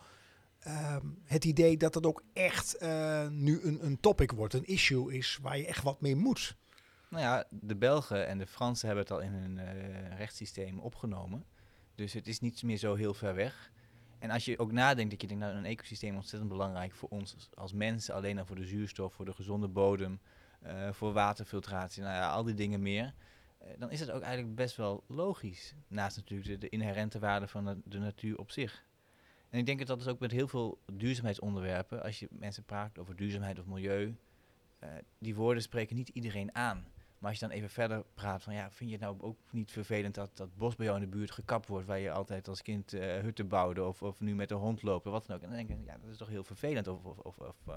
[0.60, 5.14] ehm, het idee dat het ook echt eh, nu een, een topic wordt, een issue
[5.14, 6.56] is waar je echt wat mee moet?
[7.10, 11.46] Nou ja, de Belgen en de Fransen hebben het al in hun eh, rechtssysteem opgenomen.
[11.96, 13.72] Dus het is niet meer zo heel ver weg.
[14.20, 17.50] En als je ook nadenkt dat je denkt, nou, een ecosysteem ontzettend belangrijk voor ons
[17.54, 20.20] als mensen, alleen al voor de zuurstof, voor de gezonde bodem,
[20.62, 23.14] eh, voor waterfiltratie, nou ja, al die dingen meer.
[23.58, 25.74] Eh, dan is het ook eigenlijk best wel logisch.
[25.88, 28.86] Naast natuurlijk de, inherente waarde van de, de natuur op zich.
[29.50, 33.00] En ik denk dat dat is ook met heel veel duurzaamheidsonderwerpen, als je mensen praat
[33.00, 34.16] over duurzaamheid of milieu,
[34.80, 36.86] eh, die woorden spreken niet iedereen aan.
[37.20, 39.72] Maar als je dan even verder praat van, ja, vind je het nou ook niet
[39.72, 42.62] vervelend dat dat bos bij jou in de buurt gekapt wordt, waar je altijd als
[42.62, 45.42] kind eh, hutten bouwde of, of nu met een hond of wat dan ook.
[45.42, 46.88] En dan denk ik, ja, dat is toch heel vervelend.
[46.88, 47.76] Of, of, of, of eh,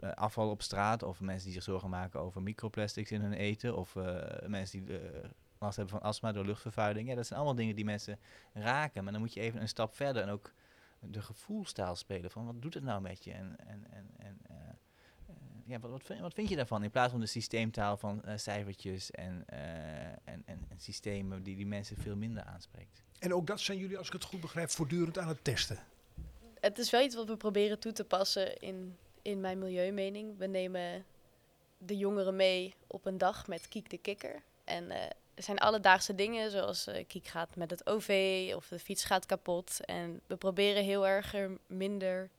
[0.00, 3.76] eh, afval op straat, of mensen die zich zorgen maken over microplastics in hun eten,
[3.76, 3.94] of
[4.46, 4.98] mensen die
[5.58, 7.08] last hebben van astma door luchtvervuiling.
[7.08, 8.18] Ja, dat zijn allemaal dingen die mensen
[8.52, 9.02] raken.
[9.04, 10.52] Maar dan moet je even een stap verder en ook
[11.00, 13.32] de gevoelstaal spelen van wat doet het nou met je?
[13.32, 14.38] En, en, en, en
[15.66, 16.82] ja, wat, wat, vind, wat vind je daarvan?
[16.82, 19.58] In plaats van de systeemtaal van eh, cijfertjes en, eh,
[20.04, 23.02] en, en, en systemen die die mensen veel minder aanspreekt.
[23.18, 25.78] En ook dat zijn jullie, als ik het goed begrijp, voortdurend aan het testen.
[26.60, 30.38] Het is wel iets wat we proberen toe te passen in, in mijn milieumening.
[30.38, 31.04] We nemen
[31.78, 34.42] de jongeren mee op een dag met Kiek de Kikker.
[34.64, 35.02] En eh,
[35.34, 39.84] er zijn alledaagse dingen, zoals Kiek gaat met het OV of de fiets gaat kapot.
[39.84, 42.30] En we proberen heel erg er minder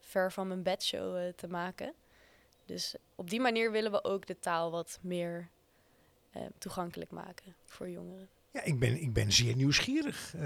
[0.00, 1.94] ver van mijn bedshow te maken.
[2.66, 5.48] Dus op die manier willen we ook de taal wat meer
[6.30, 8.28] eh, toegankelijk maken voor jongeren.
[8.50, 10.40] Ja, ik ben, ik ben zeer nieuwsgierig eh,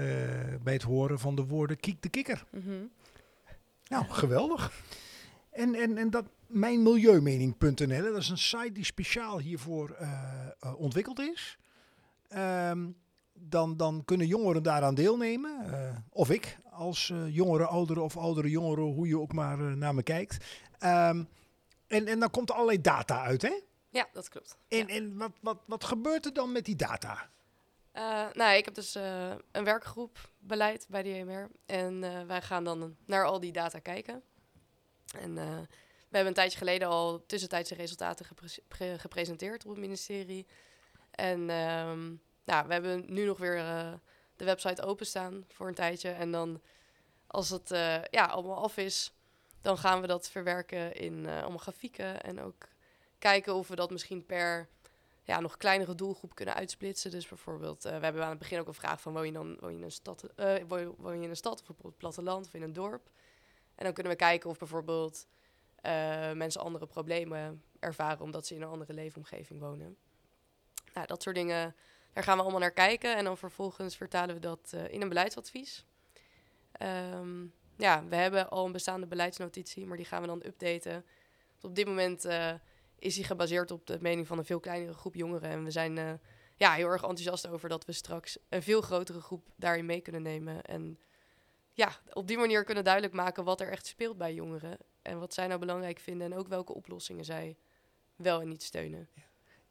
[0.63, 2.45] bij het horen van de woorden kiek de kikker.
[2.49, 2.83] Mhm.
[3.87, 4.71] Nou, geweldig.
[5.49, 11.57] En, en, en dat mijnmilieumening.nl, dat is een site die speciaal hiervoor eh, ontwikkeld is.
[12.27, 12.87] Ehm,
[13.33, 16.05] dan, dan kunnen jongeren daaraan deelnemen.
[16.09, 20.45] of ik, als jongere, oudere of oudere jongeren, hoe je ook maar naar me kijkt.
[20.79, 21.23] Ehm,
[21.91, 23.59] en, en dan komt er allerlei data uit, hè?
[23.89, 24.57] Ja, dat klopt.
[24.67, 24.87] En, Ja.
[24.87, 27.29] en wat, wat, wat gebeurt er dan met die data?
[27.91, 31.49] Eh, nou, ik heb dus eh, een werkgroep beleid bij de EMR.
[31.65, 34.23] En eh, wij gaan dan naar al die data kijken.
[35.19, 40.47] En we hebben een tijdje geleden al tussentijdse resultaten gepre- pre- gepresenteerd op het ministerie.
[41.11, 42.07] En ehm,
[42.45, 43.55] nou, we hebben nu nog weer
[44.35, 46.09] de website openstaan voor een tijdje.
[46.09, 46.61] En dan,
[47.27, 47.69] als het
[48.11, 49.13] ja, allemaal af is,
[49.61, 52.21] dan gaan we dat verwerken in eh, allemaal grafieken.
[52.21, 52.67] En ook
[53.19, 54.69] kijken of we dat misschien per
[55.23, 57.11] ja, nog kleinere doelgroep kunnen uitsplitsen.
[57.11, 59.13] Dus bijvoorbeeld, eh, we hebben aan het begin ook een vraag van...
[59.13, 61.67] woon je dan woon je in een stad, eh, woon, je, in een stad of
[61.83, 63.09] het platteland of in een dorp?
[63.75, 65.27] En dan kunnen we kijken of bijvoorbeeld
[66.33, 68.21] mensen andere problemen ervaren...
[68.21, 69.97] omdat ze in een andere leefomgeving wonen.
[70.93, 71.75] Nou, dat soort dingen,
[72.13, 73.15] daar gaan we allemaal naar kijken.
[73.15, 75.85] En dan vervolgens vertalen we dat in een beleidsadvies.
[76.71, 77.45] Ehm,
[77.81, 81.05] ja, we hebben al een bestaande beleidsnotitie, maar die gaan we dan updaten.
[81.55, 82.25] Dus op dit moment...
[82.25, 82.53] eh,
[83.01, 85.49] is die gebaseerd op de mening van een veel kleinere groep jongeren.
[85.49, 86.13] En we zijn eh,
[86.55, 90.21] ja, heel erg enthousiast over dat we straks een veel grotere groep daarin mee kunnen
[90.21, 90.63] nemen.
[90.63, 90.99] En
[91.73, 94.77] ja, op die manier kunnen duidelijk maken wat er echt speelt bij jongeren.
[95.01, 97.57] En wat zij nou belangrijk vinden en ook welke oplossingen zij
[98.15, 99.09] wel en niet steunen.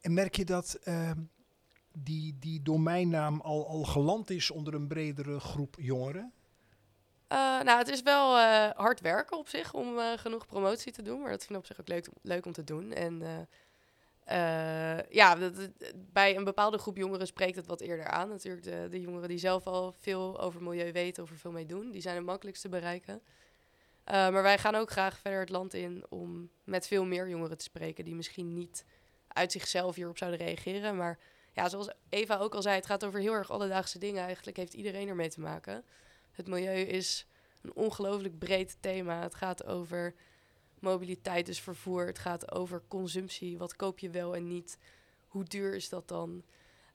[0.00, 1.20] En merk je dat ehm,
[1.92, 6.32] die, die domeinnaam al, al geland is onder een bredere groep jongeren?
[7.30, 11.02] Eh, nou, het is wel eh, hard werken op zich om eh, genoeg promotie te
[11.02, 11.20] doen.
[11.20, 12.92] Maar dat vind ik op zich ook leuk, leuk om te doen.
[12.92, 13.46] En
[15.08, 18.28] ja, dat- bij een bepaalde groep jongeren spreekt het wat eerder aan.
[18.28, 21.66] Natuurlijk de, de jongeren die zelf al veel over milieu weten of er veel mee
[21.66, 21.90] doen.
[21.90, 23.22] Die zijn het makkelijkst te bereiken.
[24.04, 27.64] Maar wij gaan ook graag verder het land in om met veel meer jongeren te
[27.64, 28.04] spreken...
[28.04, 28.84] die misschien niet
[29.28, 30.96] uit zichzelf hierop zouden reageren.
[30.96, 31.18] Maar
[31.52, 34.24] ja, zoals Eva ook al zei, het gaat over heel erg alledaagse dingen.
[34.24, 35.84] Eigenlijk heeft iedereen ermee te maken.
[36.40, 37.26] Het milieu is
[37.62, 39.22] een ongelooflijk breed thema.
[39.22, 40.14] Het gaat over
[40.78, 42.06] mobiliteit, dus vervoer.
[42.06, 43.58] Het gaat over consumptie.
[43.58, 44.78] Wat koop je wel en niet?
[45.28, 46.42] Hoe duur is dat dan?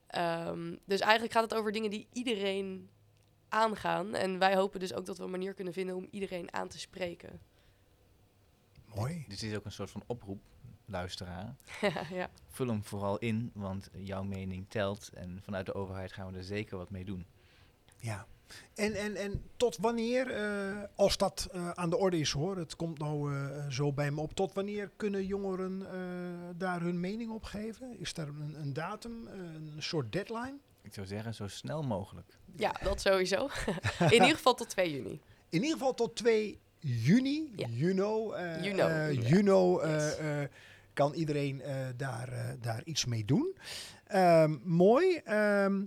[0.07, 2.89] Ehm, dus eigenlijk gaat het over dingen die iedereen
[3.49, 4.13] aangaan.
[4.13, 6.79] En wij hopen dus ook dat we een manier kunnen vinden om iedereen aan te
[6.79, 7.39] spreken.
[8.95, 9.25] Mooi.
[9.27, 10.41] Dit is ook een soort van oproep,
[10.85, 11.55] luisteraar.
[12.09, 12.29] ja.
[12.47, 15.09] Vul hem vooral in, want jouw mening telt.
[15.13, 17.25] En vanuit de overheid gaan we er zeker wat mee doen.
[17.97, 18.27] Ja.
[18.75, 22.75] En, en, en tot wanneer, eh, als dat eh, aan de orde is hoor, het
[22.75, 25.97] komt nou eh, zo bij me op, tot wanneer kunnen jongeren eh,
[26.57, 27.99] daar hun mening op geven?
[27.99, 30.55] Is daar een, een datum, een soort deadline?
[30.81, 32.37] Ik zou zeggen, zo snel mogelijk.
[32.55, 33.47] ja, dat sowieso.
[33.99, 35.19] In ieder geval tot 2 juni.
[35.49, 37.67] In ieder geval tot 2 juni, Ja.
[37.67, 39.11] juno, eh, Juno, ja.
[39.11, 40.17] juno, Yes.
[40.17, 40.37] eh,
[40.93, 43.55] kan iedereen eh, daar, eh, daar iets mee doen.
[44.07, 45.15] Ehm, mooi.
[45.15, 45.81] Ehm,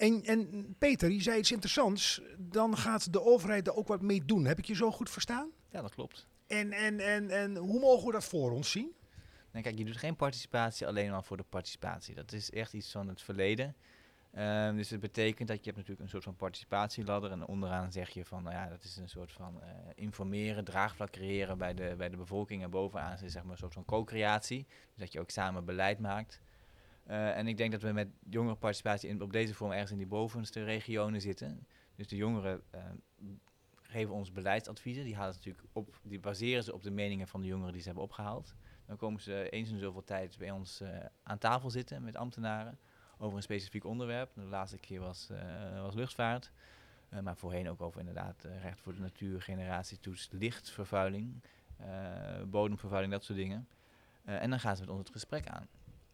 [0.00, 2.20] en, en Peter, je zei iets interessants.
[2.38, 4.44] Dan gaat de overheid er ook wat mee doen.
[4.44, 5.50] Heb ik je zo goed verstaan?
[5.70, 6.26] Ja, dat klopt.
[6.46, 8.92] En, en, en, en hoe mogen we dat voor ons zien?
[9.52, 12.14] Nee, kijk, je doet geen participatie alleen maar voor de participatie.
[12.14, 13.76] Dat is echt iets van het verleden.
[14.32, 17.30] Ehm, dus het betekent dat je hebt natuurlijk een soort van participatieladder.
[17.30, 21.10] En onderaan zeg je van, nou ja, dat is een soort van eh, informeren, draagvlak
[21.10, 22.62] creëren bij de, bij de bevolking.
[22.62, 24.66] En bovenaan is zeg maar een soort van co-creatie.
[24.66, 26.40] Dus dat je ook samen beleid maakt.
[27.10, 30.06] Eh, en ik denk dat we met jongerenparticipatie in, op deze vorm ergens in die
[30.06, 31.66] bovenste regionen zitten.
[31.94, 32.80] Dus de jongeren eh,
[33.82, 35.04] geven ons beleidsadviezen.
[35.04, 37.86] Die, halen natuurlijk op, die baseren ze op de meningen van de jongeren die ze
[37.86, 38.54] hebben opgehaald.
[38.86, 40.88] Dan komen ze eens in zoveel tijd bij ons eh,
[41.22, 42.78] aan tafel zitten met ambtenaren
[43.18, 44.34] over een specifiek onderwerp.
[44.34, 45.30] De laatste keer was,
[45.80, 46.52] was luchtvaart.
[47.22, 51.42] Maar voorheen ook over inderdaad recht voor de natuur, generatietoets, lichtvervuiling,
[52.46, 53.68] bodemvervuiling, dat soort dingen.
[54.24, 55.68] En dan gaan ze met ons het gesprek aan.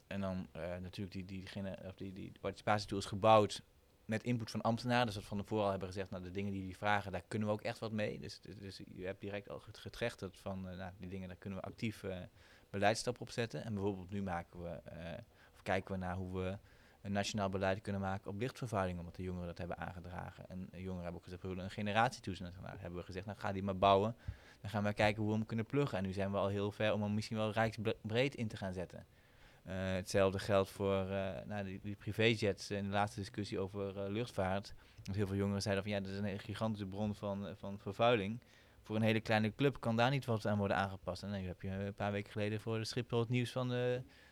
[0.06, 3.62] En dan eh, natuurlijk die, die, gene- of die, die participatietool is gebouwd
[4.04, 5.06] met input van ambtenaren.
[5.06, 7.48] Dus dat van tevoren al hebben gezegd, nou de dingen die jullie vragen, daar kunnen
[7.48, 8.18] we ook echt wat mee.
[8.18, 11.36] Dus, dus, dus je hebt direct al get- getrechterd van, eh, nou die dingen, daar
[11.36, 12.04] kunnen we actief
[12.70, 13.64] beleidsstappen op zetten.
[13.64, 14.80] En bijvoorbeeld nu maken we,
[15.54, 16.58] of kijken we naar hoe we
[17.02, 20.48] een nationaal beleid kunnen maken op lichtvervuiling, omdat de jongeren dat hebben aangedragen.
[20.48, 22.60] En jongeren hebben ook gezegd, we willen een generatietoezicht.
[22.60, 24.16] Nou, hebben we gezegd, nou ga die maar bouwen.
[24.60, 25.98] Dan gaan we kijken hoe we hem kunnen pluggen.
[25.98, 28.72] En nu zijn we al heel ver om hem misschien wel rijksbreed in te gaan
[28.72, 29.06] zetten.
[29.66, 34.10] Eh, hetzelfde geldt voor eh, nou, die, die privéjets in de laatste discussie over eh,
[34.10, 34.74] luchtvaart.
[35.04, 38.40] Want heel veel jongeren zeiden van ja, dat is een gigantische bron van, van vervuiling.
[38.82, 41.22] Voor een hele kleine club kan daar niet wat aan worden aangepast.
[41.22, 43.68] En nu heb je een paar weken geleden voor de Schiphol het nieuws van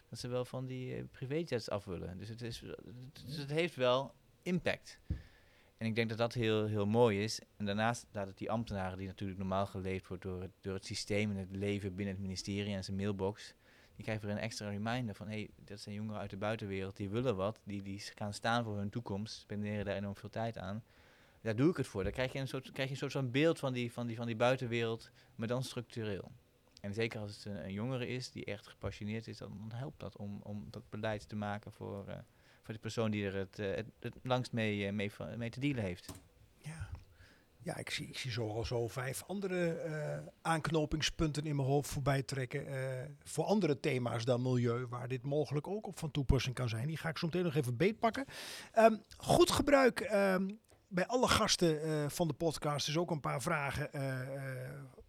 [0.08, 2.18] dat ze wel van die privéjets af willen.
[2.18, 2.62] Dus het, is,
[3.26, 5.00] dus het heeft wel impact.
[5.76, 7.40] En ik denk dat dat heel, heel mooi is.
[7.56, 11.30] En daarnaast dat het die ambtenaren die natuurlijk normaal geleefd wordt door door het systeem
[11.30, 13.54] en het leven binnen het ministerie en zijn mailbox.
[13.94, 16.96] Die krijgen weer een extra reminder van hé, hey, dat zijn jongeren uit de buitenwereld,
[16.96, 20.59] die willen wat, die, die gaan staan voor hun toekomst, spenderen daar enorm veel tijd
[20.59, 20.83] aan.
[21.40, 22.02] Daar doe ik het voor.
[22.02, 24.16] Dan krijg je een soort, krijg je een soort van beeld van die, van, die,
[24.16, 26.33] van die buitenwereld, maar dan structureel.
[26.80, 30.40] En zeker als het een, jongere is die echt gepassioneerd is, dan, helpt dat om,
[30.42, 32.18] om dat beleid te maken voor, eh,
[32.62, 35.61] voor de persoon die er het, eh, het, het langst mee, eh, mee, mee te
[35.61, 36.12] dealen heeft.
[36.59, 36.88] Ja,
[37.64, 41.90] ja ik, zie, ik zie zo al zo vijf andere eh, aanknopingspunten in mijn hoofd
[41.90, 42.66] voorbij trekken.
[42.66, 46.87] eh, voor andere thema's dan milieu, waar dit mogelijk ook op van toepassing kan zijn.
[46.87, 48.24] Die ga ik zo meteen nog even beetpakken.
[48.72, 50.50] Ehm, goed gebruik ehm,
[50.88, 53.90] bij alle gasten eh, van de podcast is ook een paar vragen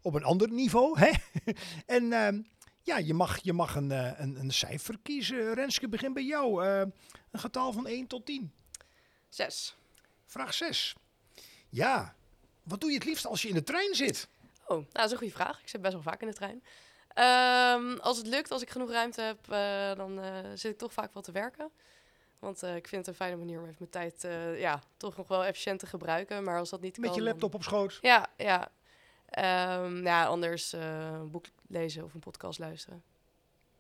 [0.02, 1.00] op een ander niveau.
[1.00, 1.12] Hè?
[1.96, 2.42] en ehm,
[2.82, 3.90] ja, je mag, je mag een,
[4.22, 5.54] een, een cijfer kiezen.
[5.54, 6.66] Renske, begin bij jou.
[7.32, 8.52] Een getal van 1 tot 10.
[9.30, 9.78] Zes.
[10.26, 10.96] Vraag 6.
[11.70, 12.16] Ja,
[12.66, 14.28] wat doe je het liefst als je in de trein zit?
[14.68, 15.62] Oh, nou, dat is een goede vraag.
[15.62, 16.64] Ik zit best wel vaak in de trein.
[17.16, 20.94] Ehm, als het lukt, als ik genoeg ruimte heb, eh, dan eh, zit ik toch
[20.94, 21.72] vaak wel te werken.
[22.40, 24.28] Want eh, ik vind het een fijne manier om even mijn tijd
[24.60, 26.44] ja, toch nog wel efficiënt te gebruiken.
[26.44, 27.18] Maar als dat niet Met kan...
[27.18, 27.98] je dan- laptop op schoot?
[28.02, 28.72] Ja, ja.
[29.30, 33.04] Ehm, ja, anders een boek lezen of een podcast luisteren.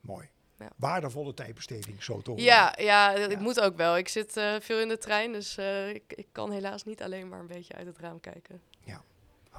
[0.01, 0.29] Mooi.
[0.59, 0.69] Ja.
[0.75, 2.45] Waardevolle tijdbesteding, zo te horen.
[2.45, 3.39] Ja, ja, ik Ja.
[3.39, 3.97] moet ook wel.
[3.97, 7.29] Ik zit eh, veel in de trein, dus eh, ik, ik kan helaas niet alleen
[7.29, 8.61] maar een beetje uit het raam kijken.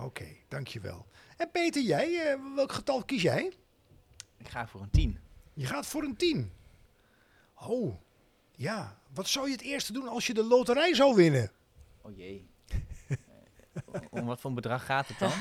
[0.01, 1.07] Oké, dankjewel.
[1.37, 3.53] En Peter, jij, eh, welk getal kies jij?
[4.37, 5.19] Ik ga voor een 10.
[5.55, 6.53] Je gaat voor een 10.
[7.61, 7.95] Oh,
[8.53, 8.99] ja.
[9.15, 11.51] Wat zou je het eerste doen als je de loterij zou winnen?
[12.03, 12.47] Oh jee.
[14.11, 15.31] Om wat voor een bedrag gaat het dan?
[15.33, 15.41] In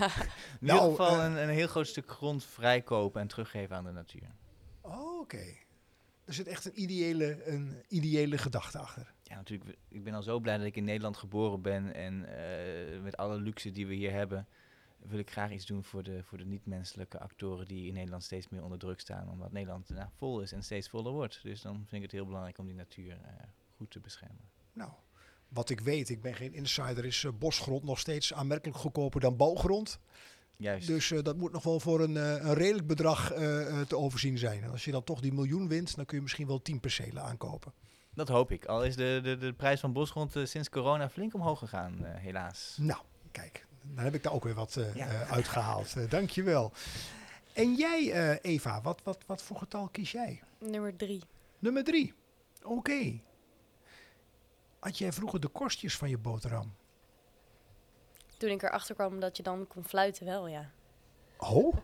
[0.59, 4.29] Nou, ieder geval een, een heel groot stuk grond vrijkopen en teruggeven aan de natuur.
[4.85, 5.45] Oh, Oké.
[6.25, 9.13] Er zit echt een ideële, een ideële gedachte achter.
[9.23, 9.77] Ja, natuurlijk.
[9.87, 11.93] Ik ben al zo blij dat ik in Nederland geboren ben.
[11.93, 14.47] En eh, met alle luxe die we hier hebben,
[14.97, 18.49] wil ik graag iets doen voor de, voor de niet-menselijke actoren die in Nederland steeds
[18.49, 19.29] meer onder druk staan.
[19.29, 21.39] Omdat Nederland nou, vol is en steeds voller wordt.
[21.43, 23.31] Dus dan vind ik het heel belangrijk om die natuur eh,
[23.75, 24.49] goed te beschermen.
[24.73, 24.91] Nou,
[25.47, 29.37] wat ik weet, ik ben geen insider, is eh, bosgrond nog steeds aanmerkelijk goedkoper dan
[29.37, 29.99] bouwgrond.
[30.57, 30.87] Juist.
[30.87, 33.97] Dus eh, dat moet nog wel voor een, eh, een redelijk bedrag eh, eh, te
[33.97, 34.63] overzien zijn.
[34.63, 37.23] En als je dan toch die miljoen wint, dan kun je misschien wel tien percelen
[37.23, 37.73] aankopen.
[38.13, 38.65] Dat hoop ik.
[38.65, 42.77] Al is de, de, de prijs van bosgrond sinds corona flink omhoog gegaan, eh, helaas.
[42.79, 42.99] Nou,
[43.31, 45.07] kijk, dan heb ik daar ook weer wat eh, Ja.
[45.07, 45.95] eh, uitgehaald.
[45.95, 46.71] Eh, dankjewel.
[47.53, 50.41] En jij, eh, Eva, wat, wat, wat voor getal kies jij?
[50.59, 51.21] Nummer drie.
[51.59, 52.13] Nummer drie.
[52.63, 53.19] Oké.
[54.79, 56.73] Had jij vroeger de korstjes van je boterham?
[58.45, 60.69] Toen ik erachter kwam dat je dan kon fluiten wel, ja.
[61.37, 61.75] Oh,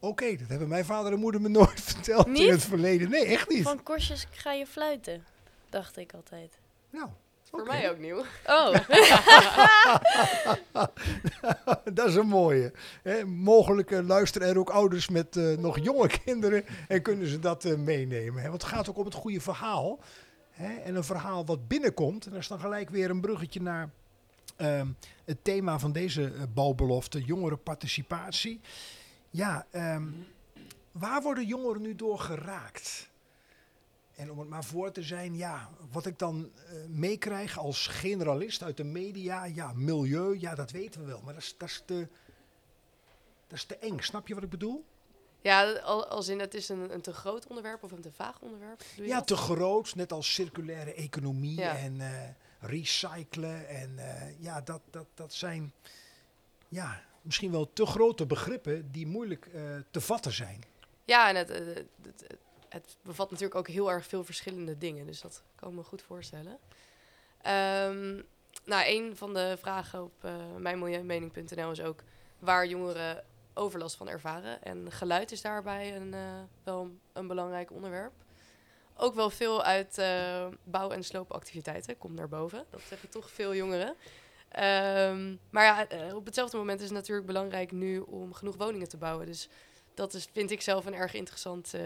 [0.00, 0.36] oké.
[0.36, 3.10] Dat hebben mijn vader en moeder me nooit verteld in het verleden.
[3.10, 3.62] Nee, echt niet.
[3.62, 5.24] Van korstjes ga je fluiten,
[5.70, 6.58] dacht ik altijd.
[6.90, 7.08] Nou,
[7.50, 8.24] Voor mij ook nieuw.
[8.46, 8.72] Oh,
[11.94, 12.72] dat is een mooie.
[13.02, 17.38] Hè, mogelijk eh, luisteren er ook ouders met eh, nog jonge kinderen en kunnen ze
[17.38, 18.42] dat eh, meenemen.
[18.42, 18.48] Hè?
[18.48, 19.98] Want het gaat ook om het goede verhaal.
[20.50, 20.76] Hè?
[20.76, 22.24] En een verhaal wat binnenkomt.
[22.24, 23.90] En dat is dan gelijk weer een bruggetje naar
[24.62, 24.88] ehm,
[25.24, 28.60] het thema van deze eh, bouwbelofte, jongerenparticipatie.
[29.30, 30.08] Ja, ehm,
[30.92, 33.10] waar worden jongeren nu door geraakt?
[34.14, 38.62] En om het maar voor te zijn, ja, wat ik dan eh, meekrijg als generalist
[38.62, 41.20] uit de media, ja, milieu, ja, dat weten we wel.
[41.24, 42.08] Maar dat is, dat is, te,
[43.46, 43.98] dat is te eng.
[44.00, 44.84] Snap je wat ik bedoel?
[45.40, 48.40] Ja, al- als in het is een, een te groot onderwerp of een te vaag
[48.40, 48.82] onderwerp.
[48.96, 49.26] Ja, dat?
[49.26, 51.76] te groot, net als circulaire economie Ja.
[51.76, 52.28] en eh,
[52.62, 53.68] recyclen.
[53.68, 55.72] En eh, ja, dat, dat, dat zijn
[56.68, 60.64] ja, misschien wel te grote begrippen die moeilijk eh, te vatten zijn.
[61.04, 61.60] Ja, en het, eh,
[62.02, 62.26] het,
[62.68, 65.06] het, bevat natuurlijk ook heel erg veel verschillende dingen.
[65.06, 66.58] Dus dat kan ik me goed voorstellen.
[67.42, 68.20] Ehm,
[68.64, 72.02] nou, een van de vragen op uh, mijnmilieumening.nl is ook
[72.38, 74.62] waar jongeren overlast van ervaren.
[74.62, 76.14] En geluid is daarbij een,
[76.64, 78.12] wel een belangrijk onderwerp.
[78.96, 82.64] Ook wel veel uit uh, bouw- en sloopactiviteiten komt naar boven.
[82.70, 83.88] Dat zeggen toch veel jongeren.
[83.88, 88.96] Um, maar ja, op hetzelfde moment is het natuurlijk belangrijk nu om genoeg woningen te
[88.96, 89.26] bouwen.
[89.26, 89.48] Dus
[89.94, 91.80] dat is, vind ik zelf een erg interessant uh,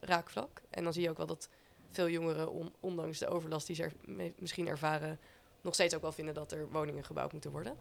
[0.00, 0.60] raakvlak.
[0.70, 1.48] En dan zie je ook wel dat
[1.90, 3.92] veel jongeren, on, ondanks de overlast die ze er
[4.38, 5.18] misschien ervaren,
[5.60, 7.76] nog steeds ook wel vinden dat er woningen gebouwd moeten worden.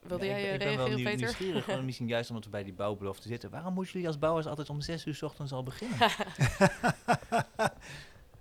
[0.00, 1.20] Wilde Ja, jij ik, uh, ik ben wel reageren, nieuw- Peter?
[1.26, 3.50] nieuwsgierig, gewoon misschien juist omdat we bij die bouwbelofte zitten.
[3.50, 5.98] Waarom moeten jullie als bouwers altijd om zes uur 's ochtends al beginnen?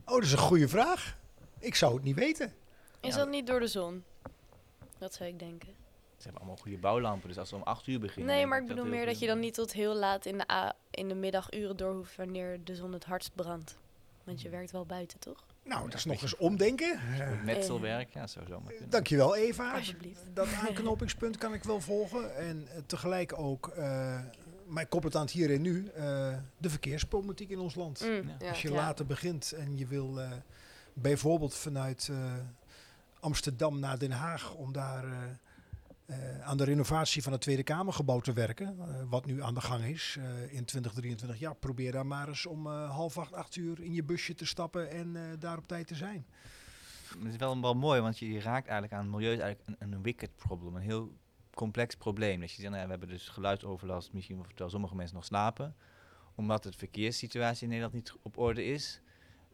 [0.05, 1.18] Oh, dat is een goede vraag.
[1.60, 2.53] Ik zou het niet weten.
[2.99, 3.20] Is Ja.
[3.20, 4.03] dat niet door de zon?
[4.97, 5.68] Dat zou ik denken.
[6.18, 8.36] Ze hebben allemaal goede bouwlampen, dus als ze om acht uur beginnen...
[8.36, 10.74] Nee, maar ik bedoel meer dat je dan niet tot heel laat in de, a-
[10.91, 13.78] in de middaguren door hoeft wanneer de zon het hardst brandt.
[14.24, 15.45] Want je werkt wel buiten, toch?
[15.70, 16.99] Nou, dat is nog eens omdenken.
[16.99, 18.89] Eh, Met metselwerk, ja, zou zo maar kunnen.
[18.89, 19.74] dankjewel Eva.
[19.76, 20.22] Alsjeblieft.
[20.34, 22.36] Dat aanknopingspunt kan ik wel volgen.
[22.38, 24.20] En eh, tegelijk ook, eh
[24.67, 26.03] maar ik koppel het aan het hier en nu, eh,
[26.57, 28.01] de verkeersproblematiek in ons land.
[28.01, 28.32] Mm.
[28.39, 28.49] Ja.
[28.49, 28.76] Als je Ja.
[28.76, 30.32] later begint en je wil eh,
[30.93, 32.17] bijvoorbeeld vanuit eh,
[33.20, 35.03] Amsterdam naar Den Haag om daar
[36.10, 39.62] eh, aan de renovatie van het Tweede Kamergebouw te werken, eh, wat nu aan de
[39.62, 43.82] gang is eh, in 2023, ja, probeer daar maar eens om half acht, acht uur
[43.82, 46.26] in je busje te stappen en daar op tijd te zijn.
[47.20, 50.01] Het is wel, wel mooi, want je, raakt eigenlijk aan het milieu is eigenlijk een,
[50.01, 51.18] wicked problem, een heel
[51.53, 52.39] complex probleem.
[52.39, 55.76] Dat je zegt, nou we hebben dus geluidsoverlast, misschien terwijl sommige mensen nog slapen,
[56.36, 59.01] omdat het verkeerssituatie in Nederland niet op orde is.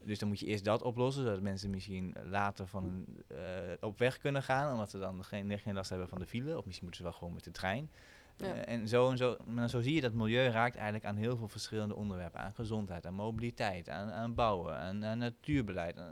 [0.06, 3.38] Dus dan moet je eerst dat oplossen, zodat mensen misschien later van hun, eh,
[3.80, 6.66] op weg kunnen gaan, omdat ze dan geen, geen last hebben van de file, of
[6.66, 7.90] misschien moeten ze wel gewoon met de trein.
[8.38, 8.54] Ja.
[8.54, 11.38] Eh, en zo en zo, maar zo zie je dat milieu raakt eigenlijk aan heel
[11.38, 12.40] veel verschillende onderwerpen.
[12.40, 15.98] Aan gezondheid, aan mobiliteit, aan, aan bouwen, aan, aan natuurbeleid.
[15.98, 16.04] Eh,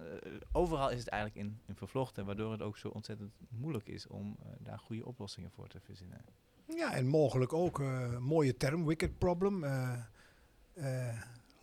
[0.51, 4.37] overal is het eigenlijk in, in vervlochten, waardoor het ook zo ontzettend moeilijk is om
[4.59, 6.21] daar goede oplossingen voor te verzinnen.
[6.67, 9.65] Ja, en mogelijk ook eh, een mooie term, wicked problem.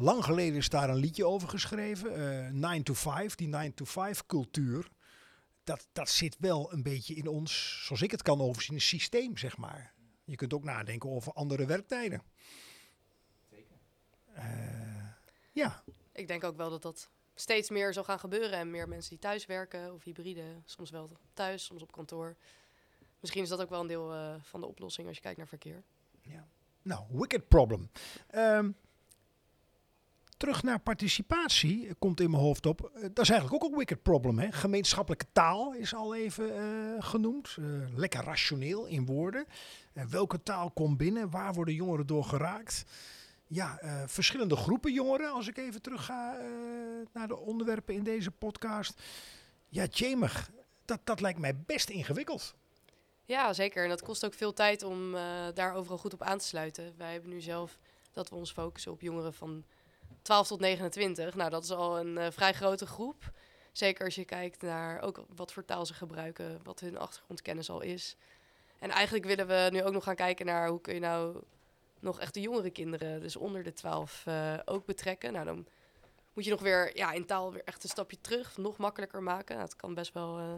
[0.01, 3.49] Eh, eh, lang geleden is daar een liedje over geschreven, eh 9 to 5, die
[3.49, 4.89] 9 to 5 cultuur.
[5.65, 9.37] Dat, dat zit wel een beetje in ons, zoals ik het kan overzien, een systeem,
[9.37, 9.95] zeg maar.
[10.25, 12.23] Je kunt ook nadenken over andere werktijden.
[14.33, 15.09] Eh,
[15.53, 15.83] ja,
[16.13, 18.59] Ik denk ook wel dat dat steeds meer zal gaan gebeuren.
[18.59, 20.45] En meer mensen die thuis werken of hybride.
[20.65, 22.37] Soms wel thuis, soms op kantoor.
[23.21, 25.49] Misschien is dat ook wel een deel eh, van de oplossing als je kijkt naar
[25.49, 25.83] verkeer.
[26.83, 27.91] Nou, wicked problem.
[28.27, 28.71] Ehm,
[30.41, 32.91] terug naar participatie komt in mijn hoofd op.
[32.95, 34.39] Eh, dat is eigenlijk ook een wicked problem.
[34.39, 34.53] Hè?
[34.53, 36.63] Gemeenschappelijke taal is al even eh,
[36.99, 37.57] genoemd.
[37.59, 37.65] Eh,
[37.95, 39.47] lekker rationeel in woorden.
[40.11, 41.31] Welke taal komt binnen?
[41.31, 42.85] Waar worden jongeren door geraakt?
[43.47, 45.33] Ja, verschillende groepen jongeren.
[45.33, 46.37] Als ik even terug ga
[47.13, 49.03] naar de onderwerpen in deze podcast.
[49.69, 50.51] Ja, Jamig,
[50.85, 52.55] dat, dat lijkt mij best ingewikkeld.
[53.25, 53.83] Ja, zeker.
[53.83, 55.13] En dat kost ook veel tijd om
[55.55, 56.95] daar overal goed op aan te sluiten.
[56.97, 57.79] Wij hebben nu zelf
[58.13, 59.65] dat we ons focussen op jongeren van
[60.23, 61.35] 12 tot 29.
[61.35, 63.33] Nou, dat is al een eh, vrij grote groep.
[63.73, 67.81] Zeker als je kijkt naar ook wat voor taal ze gebruiken, wat hun achtergrondkennis al
[67.81, 68.17] is.
[68.79, 71.43] En eigenlijk willen we nu ook nog gaan kijken naar hoe kun je nou
[72.01, 75.33] nog echt de jongere kinderen, dus onder de 12, eh, ook betrekken.
[75.33, 75.67] Nou, dan
[76.33, 79.55] moet je nog weer ja, in taal weer echt een stapje terug, nog makkelijker maken.
[79.55, 80.55] Nou, het kan best wel eh,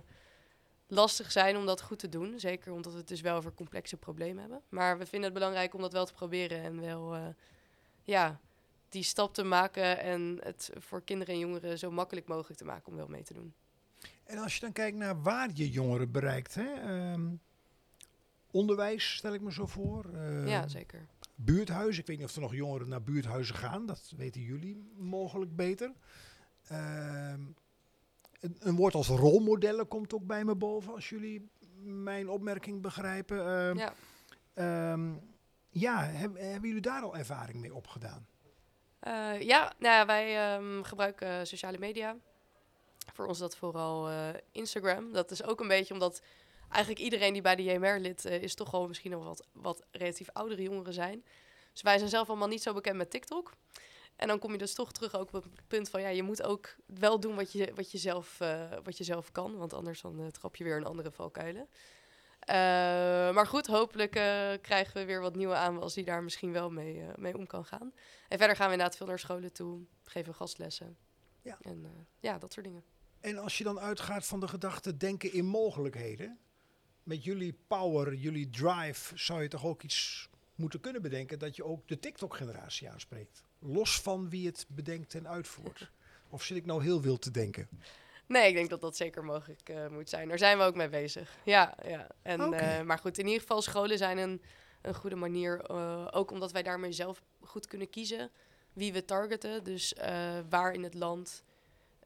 [0.87, 2.41] lastig zijn om dat goed te doen.
[2.41, 4.63] Zeker omdat we het dus wel over complexe problemen hebben.
[4.69, 7.17] Maar we vinden het belangrijk om dat wel te proberen en wel
[8.03, 8.41] ja,
[8.93, 12.87] die stap te maken en het voor kinderen en jongeren zo makkelijk mogelijk te maken
[12.87, 13.55] om wel mee te doen.
[14.25, 16.73] En als je dan kijkt naar waar je jongeren bereikt, hè?
[16.73, 17.29] ehm,
[18.51, 20.05] onderwijs stel ik me zo voor.
[20.15, 21.07] eh, ja, zeker.
[21.35, 25.57] buurthuizen, ik weet niet of er nog jongeren naar buurthuizen gaan, dat weten jullie mogelijk
[25.57, 25.93] beter.
[26.67, 27.41] Ehm,
[28.41, 31.49] een, een woord als rolmodellen komt ook bij me boven, als jullie
[31.85, 33.37] mijn opmerking begrijpen.
[33.77, 33.93] Ja.
[35.69, 38.27] ja, heb- hebben jullie daar al ervaring mee opgedaan?
[39.03, 42.17] Eh, ja, nou ja, wij ehm, gebruiken sociale media.
[43.13, 45.13] Voor ons dat vooral eh, Instagram.
[45.13, 46.23] Dat is ook een beetje omdat
[46.69, 49.83] eigenlijk iedereen die bij de JMR lid eh, is toch wel misschien nog wat, wat
[49.91, 51.25] relatief oudere jongeren zijn.
[51.73, 53.53] Dus wij zijn zelf allemaal niet zo bekend met TikTok.
[54.17, 56.43] En dan kom je dus toch terug ook op het punt van ja, je moet
[56.43, 58.39] ook wel doen wat je, wat je, zelf,
[58.83, 59.57] wat je zelf kan.
[59.57, 61.69] Want anders dan trap je weer een andere valkuilen.
[62.43, 62.55] Eh,
[63.35, 67.01] maar goed, hopelijk eh, krijgen we weer wat nieuwe aanwas die daar misschien wel mee,
[67.01, 67.93] eh, mee om kan gaan.
[68.29, 70.97] En verder gaan we inderdaad veel naar scholen toe, geven gastlessen.
[71.43, 71.59] Ja.
[71.61, 72.85] En ja, dat soort dingen.
[73.21, 76.39] En als je dan uitgaat van de gedachte denken in mogelijkheden,
[77.03, 81.65] met jullie power, jullie drive, zou je toch ook iets moeten kunnen bedenken dat je
[81.65, 83.45] ook de TikTok-generatie aanspreekt?
[83.59, 85.91] Los van wie het bedenkt en uitvoert.
[86.29, 87.69] Of zit ik nou heel wild te denken?
[88.33, 90.29] Nee, ik denk dat dat zeker mogelijk eh, moet zijn.
[90.29, 91.37] Daar zijn we ook mee bezig.
[91.45, 92.07] Ja, ja.
[92.23, 92.57] En, Oké.
[92.57, 94.43] eh, maar goed, in ieder geval scholen zijn een,
[94.83, 95.61] een goede manier.
[95.61, 98.31] eh, ook omdat wij daarmee zelf goed kunnen kiezen
[98.73, 99.65] wie we targeten.
[99.65, 101.45] Dus eh, waar in het land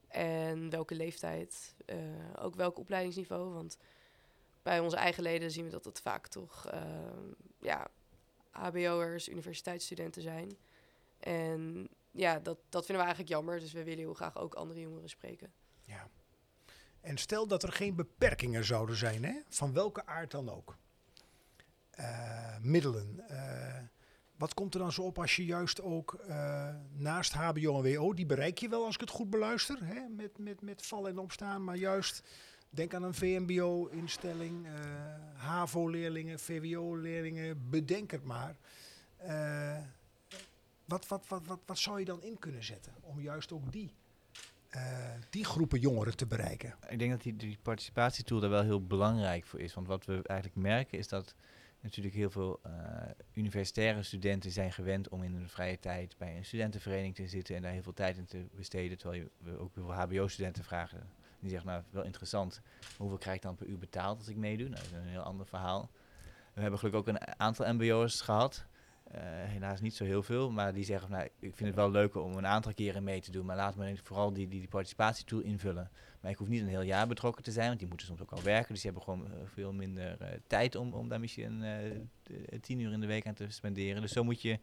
[0.08, 1.74] en welke leeftijd.
[1.86, 1.96] eh,
[2.40, 3.52] ook welk opleidingsniveau.
[3.52, 3.78] Want
[4.62, 6.66] bij onze eigen leden zien we dat het vaak toch
[7.60, 7.88] ja,
[8.50, 10.56] hbo'ers, universiteitsstudenten zijn.
[11.18, 13.60] En ja, dat, dat vinden we eigenlijk jammer.
[13.60, 15.52] Dus we willen heel graag ook andere jongeren spreken.
[15.82, 16.08] Ja.
[17.00, 19.34] En stel dat er geen beperkingen zouden zijn, hè?
[19.48, 20.76] van welke aard dan ook.
[21.96, 23.28] Eh, middelen.
[23.28, 23.84] eh,
[24.36, 28.14] wat komt er dan zo op als je juist ook eh, naast HBO en WO,
[28.14, 30.08] die bereik je wel als ik het goed beluister, hè?
[30.08, 32.22] Met, met, met vallen en opstaan, maar juist
[32.70, 34.66] denk aan een VMBO-instelling,
[35.34, 38.56] HAVO-leerlingen, VWO-leerlingen, bedenk het maar.
[40.84, 43.94] Wat, wat, wat, wat, wat zou je dan in kunnen zetten om juist ook die
[44.76, 44.82] eh,
[45.30, 46.74] die groepen jongeren te bereiken.
[46.88, 49.74] Ik denk dat die, die participatietool daar wel heel belangrijk voor is.
[49.74, 51.34] Want wat we eigenlijk merken is dat
[51.80, 52.72] natuurlijk heel veel eh,
[53.32, 57.62] universitaire studenten zijn gewend om in hun vrije tijd bij een studentenvereniging te zitten en
[57.62, 58.98] daar heel veel tijd in te besteden.
[58.98, 61.08] Terwijl je, ook heel veel HBO-studenten vragen.
[61.40, 62.60] Die zeggen, nou, wel interessant,
[62.96, 64.68] hoeveel krijg ik dan per uur betaald als ik meedoe?
[64.68, 65.90] Nou, dat is een heel ander verhaal.
[66.54, 68.66] We hebben gelukkig ook een aantal MBO'ers gehad.
[69.10, 72.20] Eh, helaas niet zo heel veel, maar die zeggen, nou, ik vind het wel leuker
[72.20, 75.40] om een aantal keren mee te doen, maar laat me vooral die, die, die participatietool
[75.40, 75.90] invullen.
[76.20, 78.30] Maar ik hoef niet een heel jaar betrokken te zijn, want die moeten soms ook
[78.30, 78.72] al werken.
[78.72, 81.64] Dus die hebben gewoon eh, veel minder eh, tijd om, om daar misschien
[82.60, 84.00] tien uur in de week aan te spenderen.
[84.00, 84.58] Dus zo moet je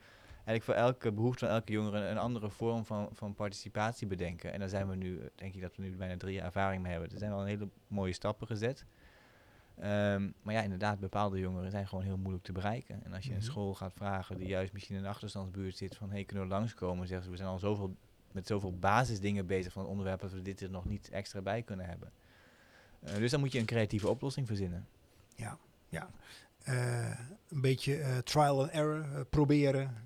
[0.46, 4.54] eigenlijk voor elke behoefte van elke jongere een andere vorm van, van participatie bedenken.
[4.54, 6.92] En daar zijn we nu, denk ik dat we nu bijna drie jaar ervaring mee
[6.92, 7.12] hebben.
[7.12, 8.86] Er zijn wel een hele mooie stappen gezet.
[9.80, 13.04] Ehm, maar ja, inderdaad, bepaalde jongeren zijn gewoon heel moeilijk te bereiken.
[13.04, 13.38] En als je Mhm.
[13.40, 16.52] een school gaat vragen die juist misschien in een achterstandsbuurt zit van hey, kunnen we
[16.54, 17.08] langskomen?
[17.08, 17.96] Zeggen ze, we zijn al zoveel,
[18.32, 21.62] met zoveel basisdingen bezig van het onderwerp dat we dit er nog niet extra bij
[21.62, 22.12] kunnen hebben.
[23.00, 24.88] Eh, dus dan moet je een creatieve oplossing verzinnen.
[25.36, 25.58] Ja,
[25.90, 26.10] ja.
[26.64, 30.02] Eh, een beetje eh, trial and error eh, proberen.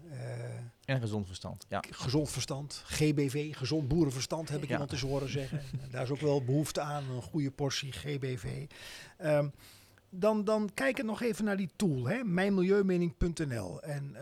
[0.85, 1.65] En gezond verstand.
[1.69, 1.83] Ja.
[1.89, 4.71] gezond verstand, GBV, gezond boerenverstand heb ik Ja.
[4.71, 5.61] iemand eens horen zeggen.
[5.91, 8.65] Daar is ook wel behoefte aan, een goede portie GBV.
[9.17, 9.49] Ehm,
[10.09, 13.81] dan, dan kijken nog even naar die tool, hè, mijnmilieumening.nl.
[13.81, 14.15] En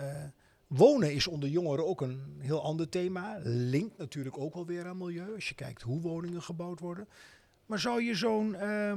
[0.67, 3.39] wonen is onder jongeren ook een heel ander thema.
[3.43, 7.07] Linkt natuurlijk ook wel weer aan milieu, als je kijkt hoe woningen gebouwd worden.
[7.65, 8.93] Maar zou je zo'n eh,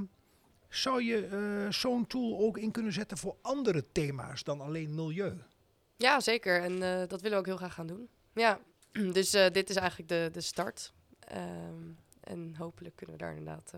[0.68, 5.42] zou je eh, zo'n tool ook in kunnen zetten voor andere thema's dan alleen milieu?
[5.96, 6.62] Ja, zeker.
[6.62, 8.08] En eh, dat willen we ook heel graag gaan doen.
[8.32, 8.60] Ja,
[9.12, 10.92] dus eh, dit is eigenlijk de, de start.
[11.20, 11.90] Ehm,
[12.20, 13.72] en hopelijk kunnen we daar inderdaad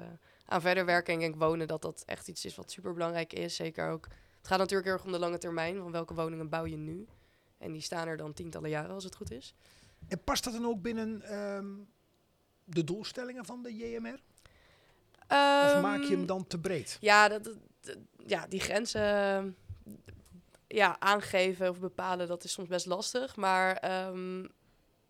[0.46, 1.14] aan verder werken.
[1.14, 3.56] En ik denk wonen dat dat echt iets is wat super belangrijk is.
[3.56, 4.04] Zeker ook.
[4.38, 5.76] Het gaat natuurlijk heel erg om de lange termijn.
[5.76, 7.06] Van welke woningen bouw je nu?
[7.58, 9.54] En die staan er dan tientallen jaren als het goed is.
[10.08, 11.66] En past dat dan ook binnen ehm,
[12.64, 14.20] de doelstellingen van de JMR?
[15.30, 16.96] Of maak je hem Ehm, dan te breed?
[17.00, 17.50] Ja, dat,
[18.26, 19.56] ja, die grenzen
[20.66, 23.36] ja, aangeven of bepalen, dat is soms best lastig.
[23.36, 24.44] Maar ehm,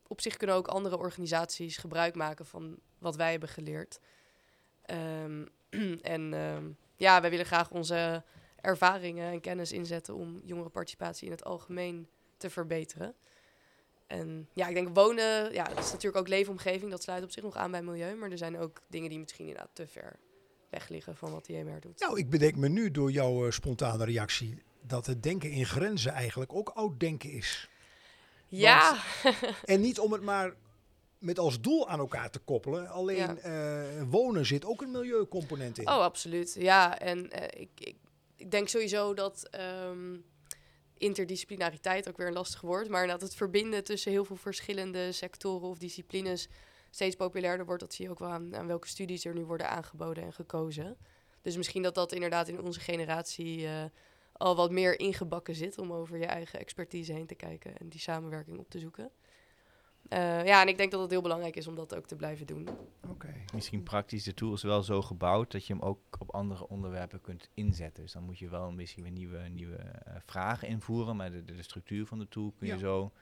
[0.06, 4.00] op zich kunnen ook andere organisaties gebruik maken van wat wij hebben geleerd.
[4.82, 5.46] Ehm,
[6.02, 8.22] en ehm, ja, wij willen graag onze
[8.60, 13.14] ervaringen en kennis inzetten om jongerenparticipatie in het algemeen te verbeteren.
[14.10, 17.42] En ja, ik denk wonen, ja, dat is natuurlijk ook leefomgeving, dat sluit op zich
[17.42, 18.14] nog aan bij milieu.
[18.16, 20.16] Maar er zijn ook dingen die misschien inderdaad te ver
[20.70, 22.00] weg liggen van wat de JMR doet.
[22.00, 26.12] Nou, ik bedenk me nu door jouw eh, spontane reactie dat het denken in grenzen
[26.12, 27.68] eigenlijk ook oud denken is.
[28.48, 28.96] Ja,
[29.64, 30.54] En niet om het maar
[31.18, 32.88] met als doel aan elkaar te koppelen.
[32.88, 33.36] Alleen Ja.
[33.36, 35.88] eh, wonen zit ook een milieucomponent in.
[35.88, 36.54] oh, absoluut.
[36.58, 37.96] Ja, en eh, ik, ik,
[38.36, 40.16] ik denk sowieso dat ehm,
[41.00, 45.68] interdisciplinariteit ook weer een lastig woord, maar dat het verbinden tussen heel veel verschillende sectoren
[45.68, 46.48] of disciplines
[46.90, 47.80] steeds populairder wordt.
[47.80, 50.96] Dat zie je ook wel aan, welke studies er nu worden aangeboden en gekozen.
[51.42, 53.84] Dus misschien dat dat inderdaad in onze generatie eh,
[54.32, 58.00] al wat meer ingebakken zit om over je eigen expertise heen te kijken en die
[58.00, 59.10] samenwerking op te zoeken.
[60.10, 62.46] Eh, ja, en ik denk dat het heel belangrijk is om dat ook te blijven
[62.46, 62.68] doen.
[63.08, 63.34] Oké.
[63.54, 67.20] Misschien praktisch, de tool is wel zo gebouwd dat je hem ook op andere onderwerpen
[67.20, 68.02] kunt inzetten.
[68.02, 71.54] Dus dan moet je wel misschien weer nieuwe, nieuwe eh, vragen invoeren, maar de, de,
[71.54, 72.78] de structuur van de tool kun je Ja.
[72.78, 73.12] zo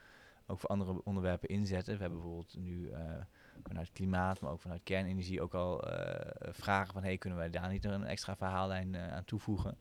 [0.47, 1.93] ook voor andere onderwerpen inzetten.
[1.93, 2.99] We hebben bijvoorbeeld nu eh,
[3.67, 7.69] vanuit klimaat, maar ook vanuit kernenergie ook al eh, vragen van, hey, kunnen wij daar
[7.69, 9.77] niet een extra verhaallijn eh, aan toevoegen?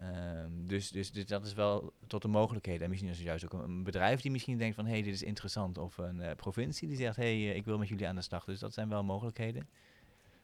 [0.00, 2.82] Ehm, dus dus dit, dat is wel tot de mogelijkheden.
[2.82, 4.84] En misschien is er juist ook een, een bedrijf die misschien denkt van...
[4.84, 5.78] hé, hey, dit is interessant.
[5.78, 7.16] Of een eh, provincie die zegt...
[7.16, 8.44] hé, hey, eh, ik wil met jullie aan de slag.
[8.44, 9.68] Dus dat zijn wel mogelijkheden.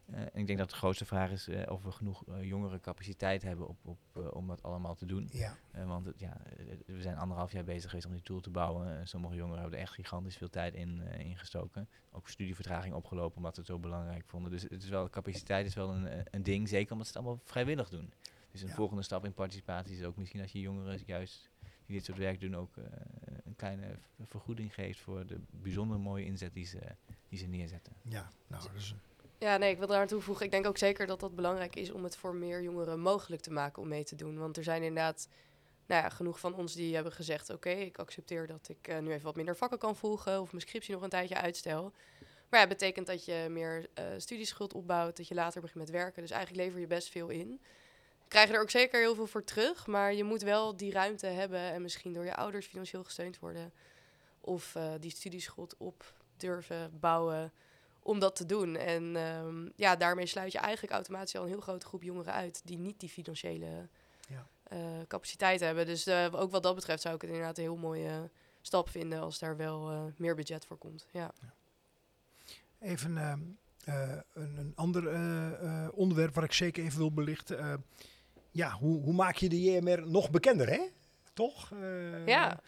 [0.07, 3.69] Eh, en ik denk dat de grootste vraag is of we genoeg jongeren capaciteit hebben
[3.69, 5.29] op, op, om dat allemaal te doen.
[5.33, 5.57] Ja.
[5.87, 6.37] want het, ja,
[6.87, 9.09] we zijn anderhalf jaar bezig geweest om die tool te bouwen.
[9.09, 11.89] sommige jongeren hebben er echt gigantisch veel tijd in, in gestoken.
[12.13, 14.51] Ook studievertraging opgelopen omdat ze het zo belangrijk vonden.
[14.51, 17.43] Dus het is wel, capaciteit is wel een, een ding, zeker omdat ze het allemaal
[17.45, 18.13] vrijwillig doen.
[18.51, 18.75] Dus een Ja.
[18.75, 21.51] volgende stap in participatie is ook misschien als je jongeren juist
[21.87, 22.77] die dit soort werk doen ook
[23.45, 26.79] een kleine vergoeding geeft voor de bijzonder mooie inzet die ze,
[27.29, 27.93] die ze neerzetten.
[28.03, 28.95] Ja, nou, dat is...
[29.39, 30.45] Ja, nee, ik wil daar aan toevoegen.
[30.45, 33.51] Ik denk ook zeker dat dat belangrijk is om het voor meer jongeren mogelijk te
[33.51, 34.39] maken om mee te doen.
[34.39, 35.29] Want er zijn inderdaad
[35.87, 39.11] nou ja, genoeg van ons die hebben gezegd: Oké, ik accepteer dat ik uh, nu
[39.11, 41.93] even wat minder vakken kan volgen of mijn scriptie nog een tijdje uitstel.
[42.49, 45.91] Maar ja, het betekent dat je meer uh, studieschuld opbouwt, dat je later begint met
[45.91, 46.23] werken.
[46.23, 47.61] Dus eigenlijk lever je best veel in.
[48.31, 51.27] Krijg je er ook zeker heel veel voor terug, maar je moet wel die ruimte
[51.27, 53.73] hebben en misschien door je ouders financieel gesteund worden.
[54.41, 57.53] Of uh, die studieschuld op durven bouwen
[58.03, 58.77] om dat te doen.
[58.77, 62.61] En um, ja, daarmee sluit je eigenlijk automatisch al een heel grote groep jongeren uit
[62.65, 63.89] die niet die financiële
[64.29, 64.47] ja.
[64.73, 64.79] uh,
[65.09, 65.87] capaciteit hebben.
[65.87, 69.21] Dus uh, ook wat dat betreft zou ik het inderdaad een heel mooie stap vinden
[69.21, 71.07] als daar wel meer budget voor komt.
[71.13, 71.33] Ja.
[71.41, 71.55] ja.
[72.79, 73.59] Even een,
[74.35, 75.03] een, ander
[75.93, 77.85] onderwerp waar ik zeker even wil belichten.
[78.51, 80.81] Ja, hoe, hoe, maak je de JMR nog bekender, hè?
[81.33, 81.73] Toch?
[82.27, 82.61] ja.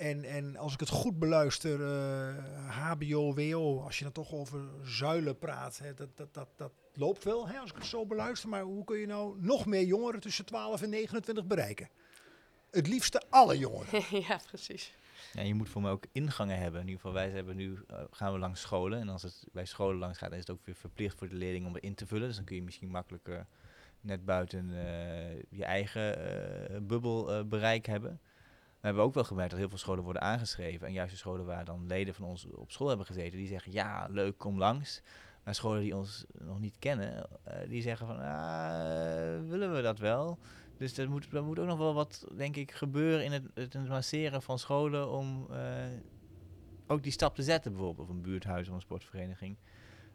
[0.00, 4.60] En, en als ik het goed beluister, uh, HBO, WO, als je dan toch over
[4.82, 8.48] zuilen praat, hè, dat, dat, dat, dat loopt wel hè, als ik het zo beluister.
[8.48, 11.88] Maar hoe kun je nou nog meer jongeren tussen 12 en 29 bereiken?
[12.70, 14.02] Het liefste alle jongeren.
[14.28, 14.92] ja, precies.
[15.32, 16.80] Ja, je moet voor mij ook ingangen hebben.
[16.80, 19.00] In ieder geval, wij hebben nu, uh, gaan we langs scholen.
[19.00, 21.34] En als het bij scholen langs gaat, dan is het ook weer verplicht voor de
[21.34, 22.26] leerling om erin te vullen.
[22.26, 23.46] Dus dan kun je misschien makkelijker
[24.00, 28.20] net buiten uh, je eigen bubbel bereik hebben.
[28.80, 30.86] We hebben ook wel gemerkt dat heel veel scholen worden aangeschreven.
[30.86, 33.72] En juist de scholen waar dan leden van ons op school hebben gezeten, die zeggen
[33.72, 35.02] ja, leuk, kom langs.
[35.44, 37.28] Maar scholen die ons nog niet kennen,
[37.68, 40.38] die zeggen van ah, willen we dat wel?
[40.76, 43.88] Dus er moet, er moet ook nog wel wat, denk ik, gebeuren in het, het
[43.88, 45.46] masseren van scholen om
[46.90, 49.56] ook die stap te zetten, bijvoorbeeld, of een buurthuis of een sportvereniging.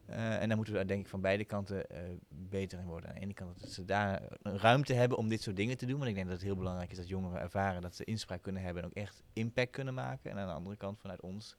[0.10, 1.97] Uh, en daar moeten we denk ik van beide kanten uh,
[2.30, 3.10] beter in worden.
[3.10, 5.97] Aan de ene kant dat ze daar ruimte hebben om dit soort dingen te doen.
[5.97, 8.62] Want ik denk dat het heel belangrijk is dat jongeren ervaren dat ze inspraak kunnen
[8.62, 10.32] hebben en ook echt impact kunnen maken.
[10.32, 11.56] En aan de andere kant vanuit ons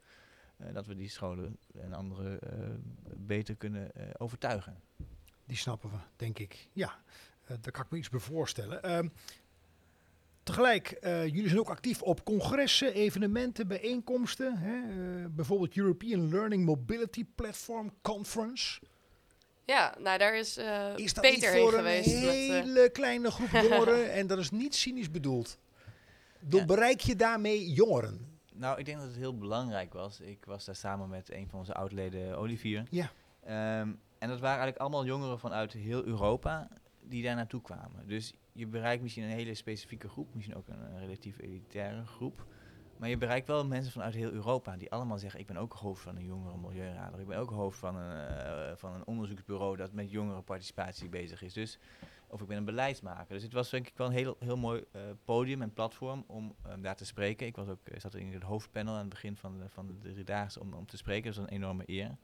[0.57, 2.39] uh, dat we die scholen en anderen
[3.17, 4.81] beter kunnen overtuigen.
[5.47, 6.69] Die snappen we, denk ik.
[6.73, 6.99] Ja,
[7.47, 9.13] daar kan ik me iets bij voorstellen.
[10.47, 14.59] Ehm, Tegelijk, uh, jullie zijn ook actief op congressen, evenementen, bijeenkomsten.
[14.59, 14.77] Hè?
[14.77, 18.81] Uh, bijvoorbeeld European Learning Mobility Platform Conference.
[19.65, 22.13] Ja, nou daar is, uh, is dat Peter niet voor heen geweest.
[22.13, 25.59] een hele met, kleine groep jongeren en dat is niet cynisch bedoeld.
[26.41, 26.67] Dan ja.
[26.67, 28.39] bereik je daarmee jongeren.
[28.55, 30.21] Nou, ik denk dat het heel belangrijk was.
[30.21, 32.85] Ik was daar samen met een van onze oudleden, Olivier.
[32.91, 33.11] Ja.
[33.81, 36.69] Um, en dat waren eigenlijk allemaal jongeren vanuit heel Europa
[37.01, 38.07] die daar naartoe kwamen.
[38.07, 42.47] Dus je bereikt misschien een hele specifieke groep, misschien ook een, relatief elitaire groep.
[42.97, 46.03] Maar je bereikt wel mensen vanuit heel Europa die allemaal zeggen: Ik ben ook hoofd
[46.03, 47.21] van een jongere milieurader.
[47.21, 51.53] Ik ben ook hoofd van een, uh, van een onderzoeksbureau dat met jongerenparticipatie bezig is.
[51.53, 51.79] Dus,
[52.29, 53.35] of ik ben een beleidsmaker.
[53.35, 56.55] Dus het was denk ik wel een heel, heel mooi uh, podium en platform om
[56.67, 57.47] uh, daar te spreken.
[57.47, 60.61] Ik was ook, zat in het hoofdpanel aan het begin van de, van de driedaagse
[60.61, 61.25] om, om te spreken.
[61.25, 62.17] Dat was een enorme eer.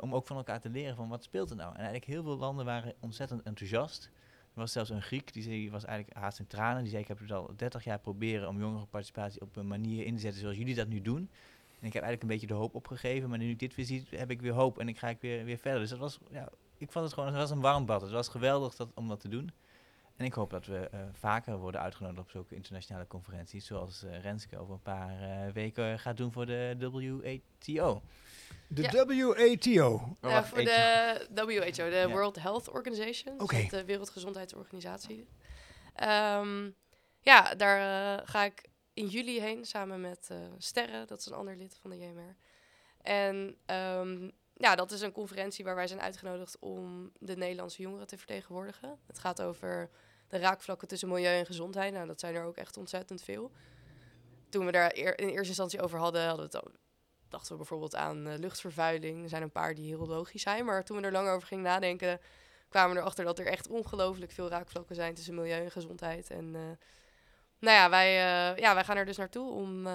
[0.00, 1.70] Om ook van elkaar te leren van wat speelt er nou.
[1.70, 4.10] En eigenlijk heel veel landen waren ontzettend enthousiast.
[4.54, 6.82] Er was zelfs een Griek, die, zei, was eigenlijk haast in tranen.
[6.82, 10.14] Die zei, ik heb het al 30 jaar proberen om jongerenparticipatie op een manier in
[10.14, 11.28] te zetten zoals jullie dat nu doen.
[11.80, 14.06] En ik heb eigenlijk een beetje de hoop opgegeven, maar nu ik dit weer zie,
[14.10, 15.80] heb ik weer hoop en ik ga ik weer, weer verder.
[15.80, 16.48] Dus dat was, ja,
[16.78, 18.00] ik vond het gewoon, het was een warm bad.
[18.00, 19.50] Het was geweldig dat, om dat te doen.
[20.20, 24.20] En ik hoop dat we uh, vaker worden uitgenodigd op zulke internationale conferenties, zoals uh,
[24.20, 28.02] Renske over een paar uh, weken gaat doen voor de WATO.
[28.66, 28.90] De Ja.
[28.90, 29.94] WATO.
[29.94, 32.08] Oh, Ja, wacht, voor de WHO, de Ja.
[32.08, 33.38] World Health Organization.
[33.38, 33.66] dus Oké.
[33.70, 35.28] De Wereldgezondheidsorganisatie.
[35.94, 36.70] Ehm,
[37.20, 41.04] ja, daar eh, ga ik in juli heen samen met eh, Sterre.
[41.04, 42.36] Dat is een ander lid van de JMR.
[43.02, 48.06] En ehm, ja, dat is een conferentie waar wij zijn uitgenodigd om de Nederlandse jongeren
[48.06, 48.98] te vertegenwoordigen.
[49.06, 49.90] Het gaat over
[50.30, 51.92] de raakvlakken tussen milieu en gezondheid.
[51.92, 53.50] Nou, dat zijn er ook echt ontzettend veel.
[54.48, 56.50] Toen we daar in eerste instantie over hadden,
[57.28, 59.22] dachten we bijvoorbeeld aan eh, luchtvervuiling.
[59.22, 60.64] Er zijn een paar die heel logisch zijn.
[60.64, 62.20] Maar toen we er langer over gingen nadenken,
[62.68, 66.30] kwamen we erachter dat er echt ongelooflijk veel raakvlakken zijn tussen milieu en gezondheid.
[66.30, 66.60] En eh,
[67.58, 69.88] nou ja wij, eh, ja, wij gaan er dus naartoe om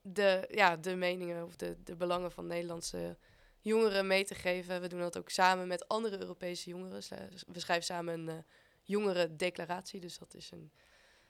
[0.00, 3.16] de, ja, de meningen of de, de belangen van Nederlandse
[3.60, 4.80] jongeren mee te geven.
[4.80, 7.02] We doen dat ook samen met andere Europese jongeren.
[7.46, 8.44] We schrijven samen een
[8.88, 10.00] jongerendeclaratie.
[10.00, 10.72] Dus dat is een,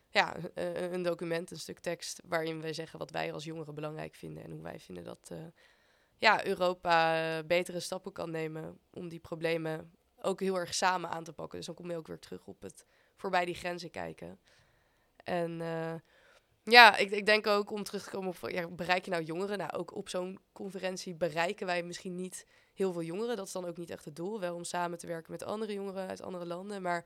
[0.09, 2.21] ja, een, een document, een stuk tekst...
[2.25, 4.45] waarin wij zeggen wat wij als jongeren belangrijk vinden...
[4.45, 5.39] en hoe wij vinden dat eh,
[6.17, 11.25] ja, Europa eh, betere stappen kan nemen om die problemen ook heel erg samen aan
[11.25, 11.59] te pakken.
[11.59, 12.87] Dus dan kom je ook weer terug op het
[13.17, 14.41] voorbij die grenzen kijken.
[15.25, 15.95] En eh,
[16.63, 19.59] ja, ik, ik denk ook om terug te komen op, ja, bereik je nou jongeren?
[19.59, 23.37] Nou, ook op zo'n conferentie bereiken wij misschien niet heel veel jongeren.
[23.37, 24.41] Dat is dan ook niet echt het doel.
[24.41, 26.83] Wel om samen te werken met andere jongeren uit andere landen.
[26.83, 27.05] Maar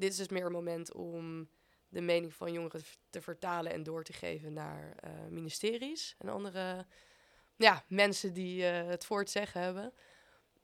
[0.00, 1.48] dit is dus meer een moment om
[1.88, 6.86] de mening van jongeren te vertalen en door te geven naar eh, ministeries en andere
[7.56, 9.92] ja, mensen die eh, het voor het zeggen hebben.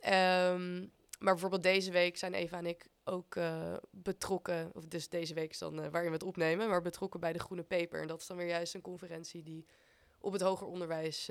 [0.01, 0.79] Ehm,
[1.19, 5.51] maar bijvoorbeeld deze week zijn Eva en ik ook eh, betrokken, of dus deze week
[5.51, 8.01] is dan waarin we het opnemen, maar betrokken bij de Groene Paper.
[8.01, 9.67] En dat is dan weer juist een conferentie die
[10.19, 11.31] op het hoger onderwijs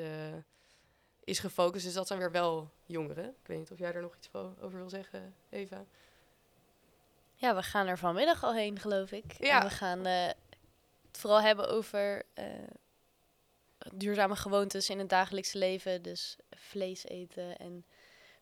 [1.24, 1.86] is gefocust.
[1.86, 3.30] Dus dat zijn weer wel jongeren.
[3.30, 5.86] Ik weet niet of jij daar nog iets over wil zeggen, Eva.
[7.46, 9.34] Ja, we gaan er vanmiddag al heen, geloof ik.
[9.40, 9.62] Ja.
[9.62, 10.26] En we gaan uh,
[11.08, 12.46] het vooral hebben over uh,
[13.94, 16.02] duurzame gewoontes in het dagelijkse leven.
[16.02, 17.86] Dus vlees eten en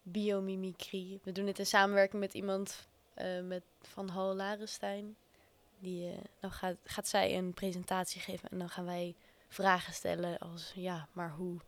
[0.02, 1.20] biomimicrie.
[1.24, 2.88] We doen het in samenwerking met iemand
[3.18, 5.16] uh, met van Hal Larenstein.
[5.80, 9.16] Die, dan gaat, gaat zij een presentatie geven en dan gaan wij
[9.48, 10.72] vragen stellen als...
[10.76, 11.60] Ja, maar hoe,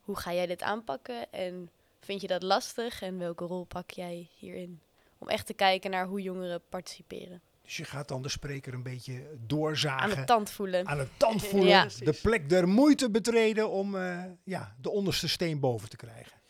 [0.00, 1.32] hoe ga jij dit aanpakken?
[1.32, 3.02] En vind je dat lastig?
[3.02, 4.80] En welke rol pak jij hierin?
[5.22, 7.42] Om echt te kijken naar hoe jongeren participeren.
[7.62, 10.02] Dus je gaat dan de spreker een beetje doorzagen.
[10.02, 10.86] Aan de tand voelen.
[10.86, 11.68] Aan de tand voelen.
[11.68, 11.88] Ja.
[11.98, 16.40] De plek der moeite betreden om uh, ja, de onderste steen boven te krijgen.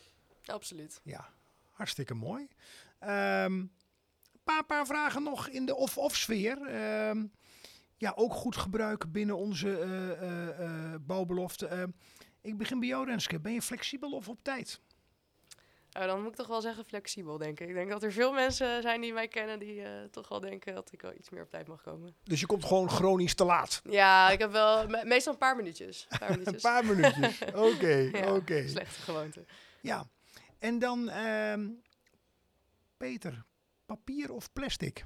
[0.44, 1.00] Absoluut.
[1.02, 1.28] Ja,
[1.70, 2.48] hartstikke mooi.
[2.98, 3.72] Een um,
[4.44, 6.58] paar, paar vragen nog in de of-of sfeer.
[7.08, 7.32] Um,
[7.96, 11.92] ja, ook goed gebruiken binnen onze uh, uh, uh, bouwbelofte.
[12.40, 13.40] ik begin bij jou, Renske.
[13.40, 14.80] Ben je flexibel of op tijd?
[15.98, 17.68] Oh, dan moet ik toch wel zeggen flexibel, denk ik.
[17.68, 20.74] Ik denk dat er veel mensen zijn die mij kennen die uh, toch wel denken
[20.74, 22.14] dat ik wel iets meer op tijd mag komen.
[22.22, 23.82] Dus je komt gewoon chronisch te laat?
[23.90, 26.06] Ja, ik heb wel me meestal een paar minuutjes.
[26.08, 26.54] Een paar minuutjes.
[26.54, 28.18] een paar minuutjes, oké, oké.
[28.18, 28.68] ja, okay.
[28.68, 29.44] Slechte gewoonte.
[29.80, 30.08] Ja,
[30.58, 31.68] en dan uh,
[32.96, 33.44] Peter,
[33.86, 35.04] papier of plastic?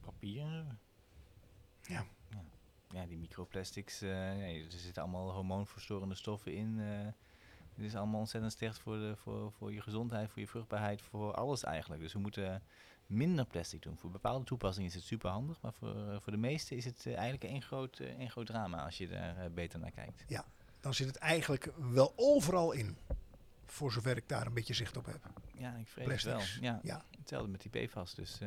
[0.00, 0.66] Papier.
[1.82, 2.06] Ja.
[2.28, 2.44] Ja,
[2.88, 6.80] ja die microplastics, uh, nee, er zitten allemaal hormoonverstorende stoffen in.
[7.80, 11.34] Dit is allemaal ontzettend slecht voor, de, voor, voor je gezondheid, voor je vruchtbaarheid, voor
[11.34, 12.02] alles eigenlijk.
[12.02, 12.62] Dus we moeten
[13.06, 13.96] minder plastic doen.
[13.98, 17.04] Voor bepaalde toepassingen is het super handig, maar voor, uh, voor de meeste is het
[17.06, 20.24] uh, eigenlijk één groot, uh, één groot drama als je daar beter naar kijkt.
[20.26, 20.44] Ja,
[20.80, 22.96] dan zit het eigenlijk wel overal in.
[23.66, 25.30] Voor zover ik daar een beetje zicht op heb.
[25.54, 26.52] Ja, ik vrees Plastics.
[26.52, 26.70] het wel.
[26.72, 27.04] Ja, Ja.
[27.18, 28.14] Hetzelfde met die PFAS.
[28.14, 28.38] Dus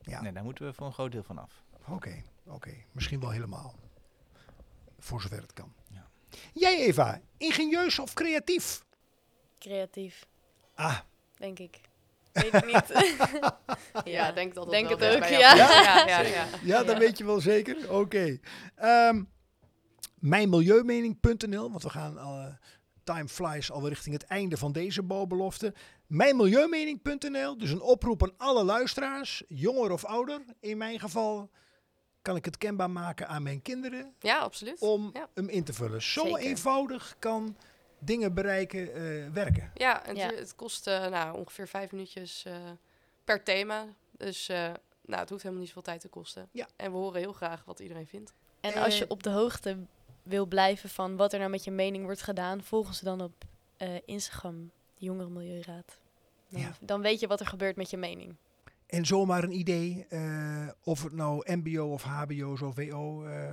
[0.00, 0.20] Ja.
[0.20, 1.64] nee, daar moeten we voor een groot deel van af.
[1.88, 2.74] Oké, oké.
[2.92, 3.74] Misschien wel helemaal.
[4.98, 5.72] Voor zover het kan.
[6.52, 8.84] Jij Eva, ingenieus of creatief?
[9.58, 10.26] Creatief,
[10.74, 10.98] Ah,
[11.36, 11.80] denk ik.
[12.32, 12.82] Weet ik niet.
[14.04, 15.54] Ja, denk dat dat Denk wel het dicht ook, ja.
[15.54, 16.46] ja, ja, ja.
[16.62, 16.98] ja, dat Ja.
[16.98, 17.92] weet je wel zeker.
[17.92, 18.38] Oké.
[18.74, 19.22] Ehm,
[20.18, 22.46] mijnmilieumening.nl, want we gaan eh,
[23.04, 25.74] time flies al richting het einde van deze bouwbelofte.
[26.06, 30.40] Mijnmilieumening.nl, dus een oproep aan alle luisteraars, jonger of ouder.
[30.60, 31.50] In mijn geval
[32.22, 34.80] kan ik het kenbaar maken aan mijn kinderen Ja, absoluut.
[34.80, 35.28] om Ja.
[35.34, 36.02] hem in te vullen.
[36.02, 36.38] Zo Zeker.
[36.38, 37.56] eenvoudig kan
[37.98, 39.70] dingen bereiken eh, werken.
[39.74, 40.26] Ja, en Ja.
[40.26, 42.54] Het, het kost eh, nou, ongeveer vijf minuutjes eh,
[43.24, 43.86] per thema.
[44.16, 44.56] Dus eh,
[45.06, 46.48] nou, het hoeft helemaal niet zoveel tijd te kosten.
[46.52, 46.66] Ja.
[46.76, 48.32] En we horen heel graag wat iedereen vindt.
[48.60, 49.76] En als je op de hoogte
[50.22, 53.44] wil blijven van wat er nou met je mening wordt gedaan, volg ze dan op
[53.76, 55.98] eh, Instagram, Jongere Milieuraad.
[56.48, 56.72] Dan, Ja.
[56.80, 58.36] dan weet je wat er gebeurt met je mening.
[58.92, 63.24] En zomaar een idee, eh, of het nou MBO of HBO of VO.
[63.24, 63.52] eh,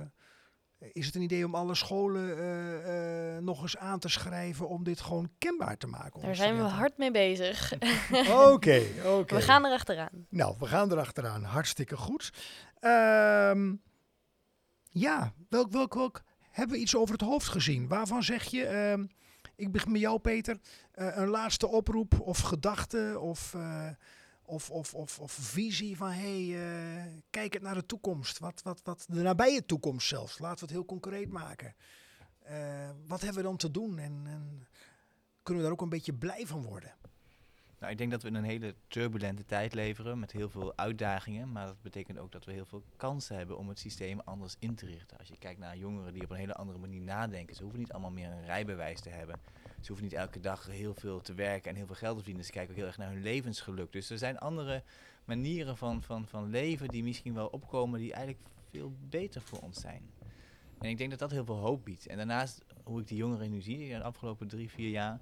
[0.92, 2.38] is het een idee om alle scholen
[2.84, 6.20] eh, nog eens aan te schrijven om dit gewoon kenbaar te maken?
[6.20, 7.72] Daar zijn we hard mee bezig.
[8.52, 9.34] Oké, oké.
[9.34, 10.26] We gaan er achteraan.
[10.28, 11.42] Nou, we gaan erachteraan.
[11.42, 12.32] Hartstikke goed.
[12.80, 13.74] Ehm,
[14.90, 17.88] ja, welk, welk, welk hebben we iets over het hoofd gezien?
[17.88, 19.06] Waarvan zeg je, ehm,
[19.56, 20.58] ik begin met jou Peter,
[20.92, 23.54] een laatste oproep of gedachte of,
[24.50, 28.38] of, of, of, of visie van hey, eh, kijk het naar de toekomst.
[28.38, 30.38] Wat, wat, wat, de nabije toekomst zelfs.
[30.38, 31.74] Laten we het heel concreet maken.
[32.38, 34.68] Eh, wat hebben we dan te doen en, en
[35.42, 36.94] kunnen we daar ook een beetje blij van worden?
[37.78, 41.52] Nou, ik denk dat we een hele turbulente tijd leveren met heel veel uitdagingen.
[41.52, 44.74] Maar dat betekent ook dat we heel veel kansen hebben om het systeem anders in
[44.74, 45.18] te richten.
[45.18, 47.56] Als je kijkt naar jongeren die op een hele andere manier nadenken.
[47.56, 49.40] Ze hoeven niet allemaal meer een rijbewijs te hebben.
[49.80, 52.44] Ze hoeven niet elke dag heel veel te werken en heel veel geld te verdienen.
[52.44, 53.92] Ze kijken ook heel erg naar hun levensgeluk.
[53.92, 54.82] Dus er zijn andere
[55.24, 59.80] manieren van, van, van leven die misschien wel opkomen die eigenlijk veel beter voor ons
[59.80, 60.10] zijn.
[60.78, 62.06] En ik denk dat dat heel veel hoop biedt.
[62.06, 65.20] En daarnaast, hoe ik die jongeren nu zie in de afgelopen drie, vier jaar,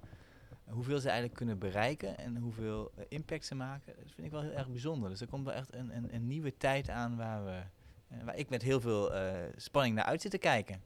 [0.65, 4.43] hoeveel ze eigenlijk kunnen bereiken en hoeveel eh, impact ze maken, dat vind ik wel
[4.43, 5.11] heel erg bijzonder.
[5.11, 7.63] Dus er komt wel echt een, een, een nieuwe tijd aan waar, we,
[8.09, 10.83] eh, waar ik met heel veel eh, spanning naar uit zit te kijken.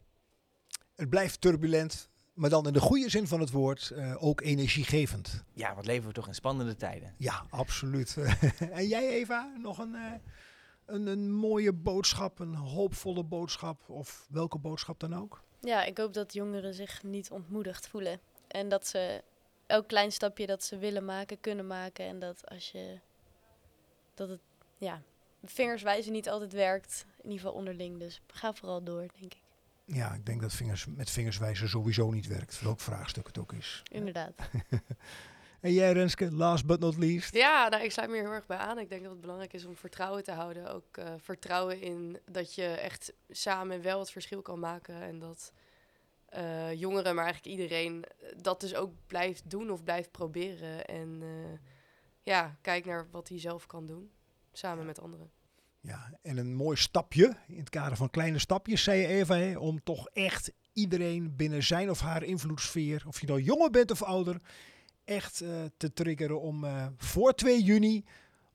[0.94, 2.10] Het blijft turbulent.
[2.32, 5.44] Maar dan in de goede zin van het woord eh, ook energiegevend.
[5.52, 7.14] Ja, wat leven we toch in spannende tijden.
[7.18, 8.16] Ja, absoluut.
[8.70, 10.12] en jij Eva, nog een, eh,
[10.86, 15.42] een, een mooie boodschap, een hoopvolle boodschap of welke boodschap dan ook?
[15.60, 18.20] Ja, ik hoop dat jongeren zich niet ontmoedigd voelen.
[18.48, 19.22] En dat ze
[19.66, 22.06] elk klein stapje dat ze willen maken, kunnen maken.
[22.06, 22.98] En dat als je.
[24.14, 24.40] dat het.
[24.78, 25.02] ja.
[25.44, 27.06] vingerswijzen niet altijd werkt.
[27.16, 27.98] In ieder geval onderling.
[27.98, 29.40] Dus ga vooral door, denk ik.
[29.84, 32.60] Ja, ik denk dat vingers, met vingerswijzen sowieso niet werkt.
[32.60, 33.82] Welk vraagstuk het ook is.
[33.90, 34.34] Inderdaad.
[35.62, 37.34] En jij Renske, last but not least?
[37.34, 38.78] Ja, nou, ik sluit me hier heel erg bij aan.
[38.78, 40.72] Ik denk dat het belangrijk is om vertrouwen te houden.
[40.72, 44.94] Ook eh, vertrouwen in dat je echt samen wel het verschil kan maken.
[45.02, 45.52] En dat
[46.26, 48.04] eh, jongeren, maar eigenlijk iedereen,
[48.36, 50.84] dat dus ook blijft doen of blijft proberen.
[50.84, 51.58] En eh,
[52.22, 54.10] ja, kijk naar wat hij zelf kan doen,
[54.52, 55.30] samen met anderen.
[55.84, 59.82] Ja, en een mooi stapje, in het kader van kleine stapjes, zei je hè, om
[59.82, 64.36] toch echt iedereen binnen zijn of haar invloedssfeer, of je nou jonger bent of ouder,
[65.04, 68.04] echt eh, te triggeren om eh, voor 2 juni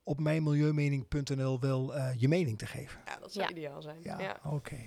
[0.04, 3.00] op mijnmilieumening.nl wel eh, je mening te geven.
[3.06, 3.52] Ja, dat zou Ja.
[3.52, 3.98] ideaal zijn.
[4.04, 4.40] Ja, Ja.
[4.44, 4.78] oké.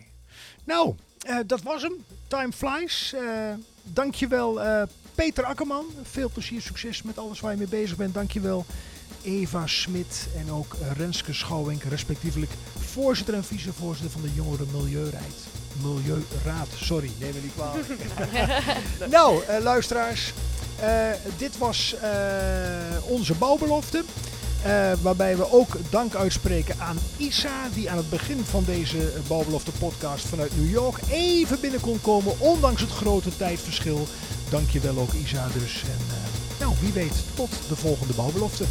[0.64, 0.95] Nou,
[1.26, 1.93] eh, dat was hem.
[2.28, 3.12] Time flies.
[3.12, 4.82] Eh dankjewel eh
[5.14, 5.86] Peter Akkerman.
[6.03, 8.14] Veel plezier, succes met alles waar je mee bezig bent.
[8.14, 8.64] Dankjewel
[9.22, 15.36] Eva Smit en ook Renske Schouwink, respectievelijk voorzitter en vicevoorzitter van de Jongeren Milieuraad.
[15.82, 17.86] Milieuraad, sorry, neem me niet kwalijk.
[19.16, 20.32] nou, eh, luisteraars,
[20.80, 22.11] eh, dit was eh,
[23.04, 24.04] onze bouwbelofte.
[25.02, 30.26] Waarbij we ook dank uitspreken aan Isa, die aan het begin van deze Bouwbelofte podcast
[30.26, 34.06] vanuit New York even binnen kon komen, ondanks het grote tijdverschil.
[34.50, 35.82] Dankjewel ook Isa dus.
[35.82, 36.06] En
[36.61, 38.64] nou, wie weet, tot de volgende Bouwbelofte.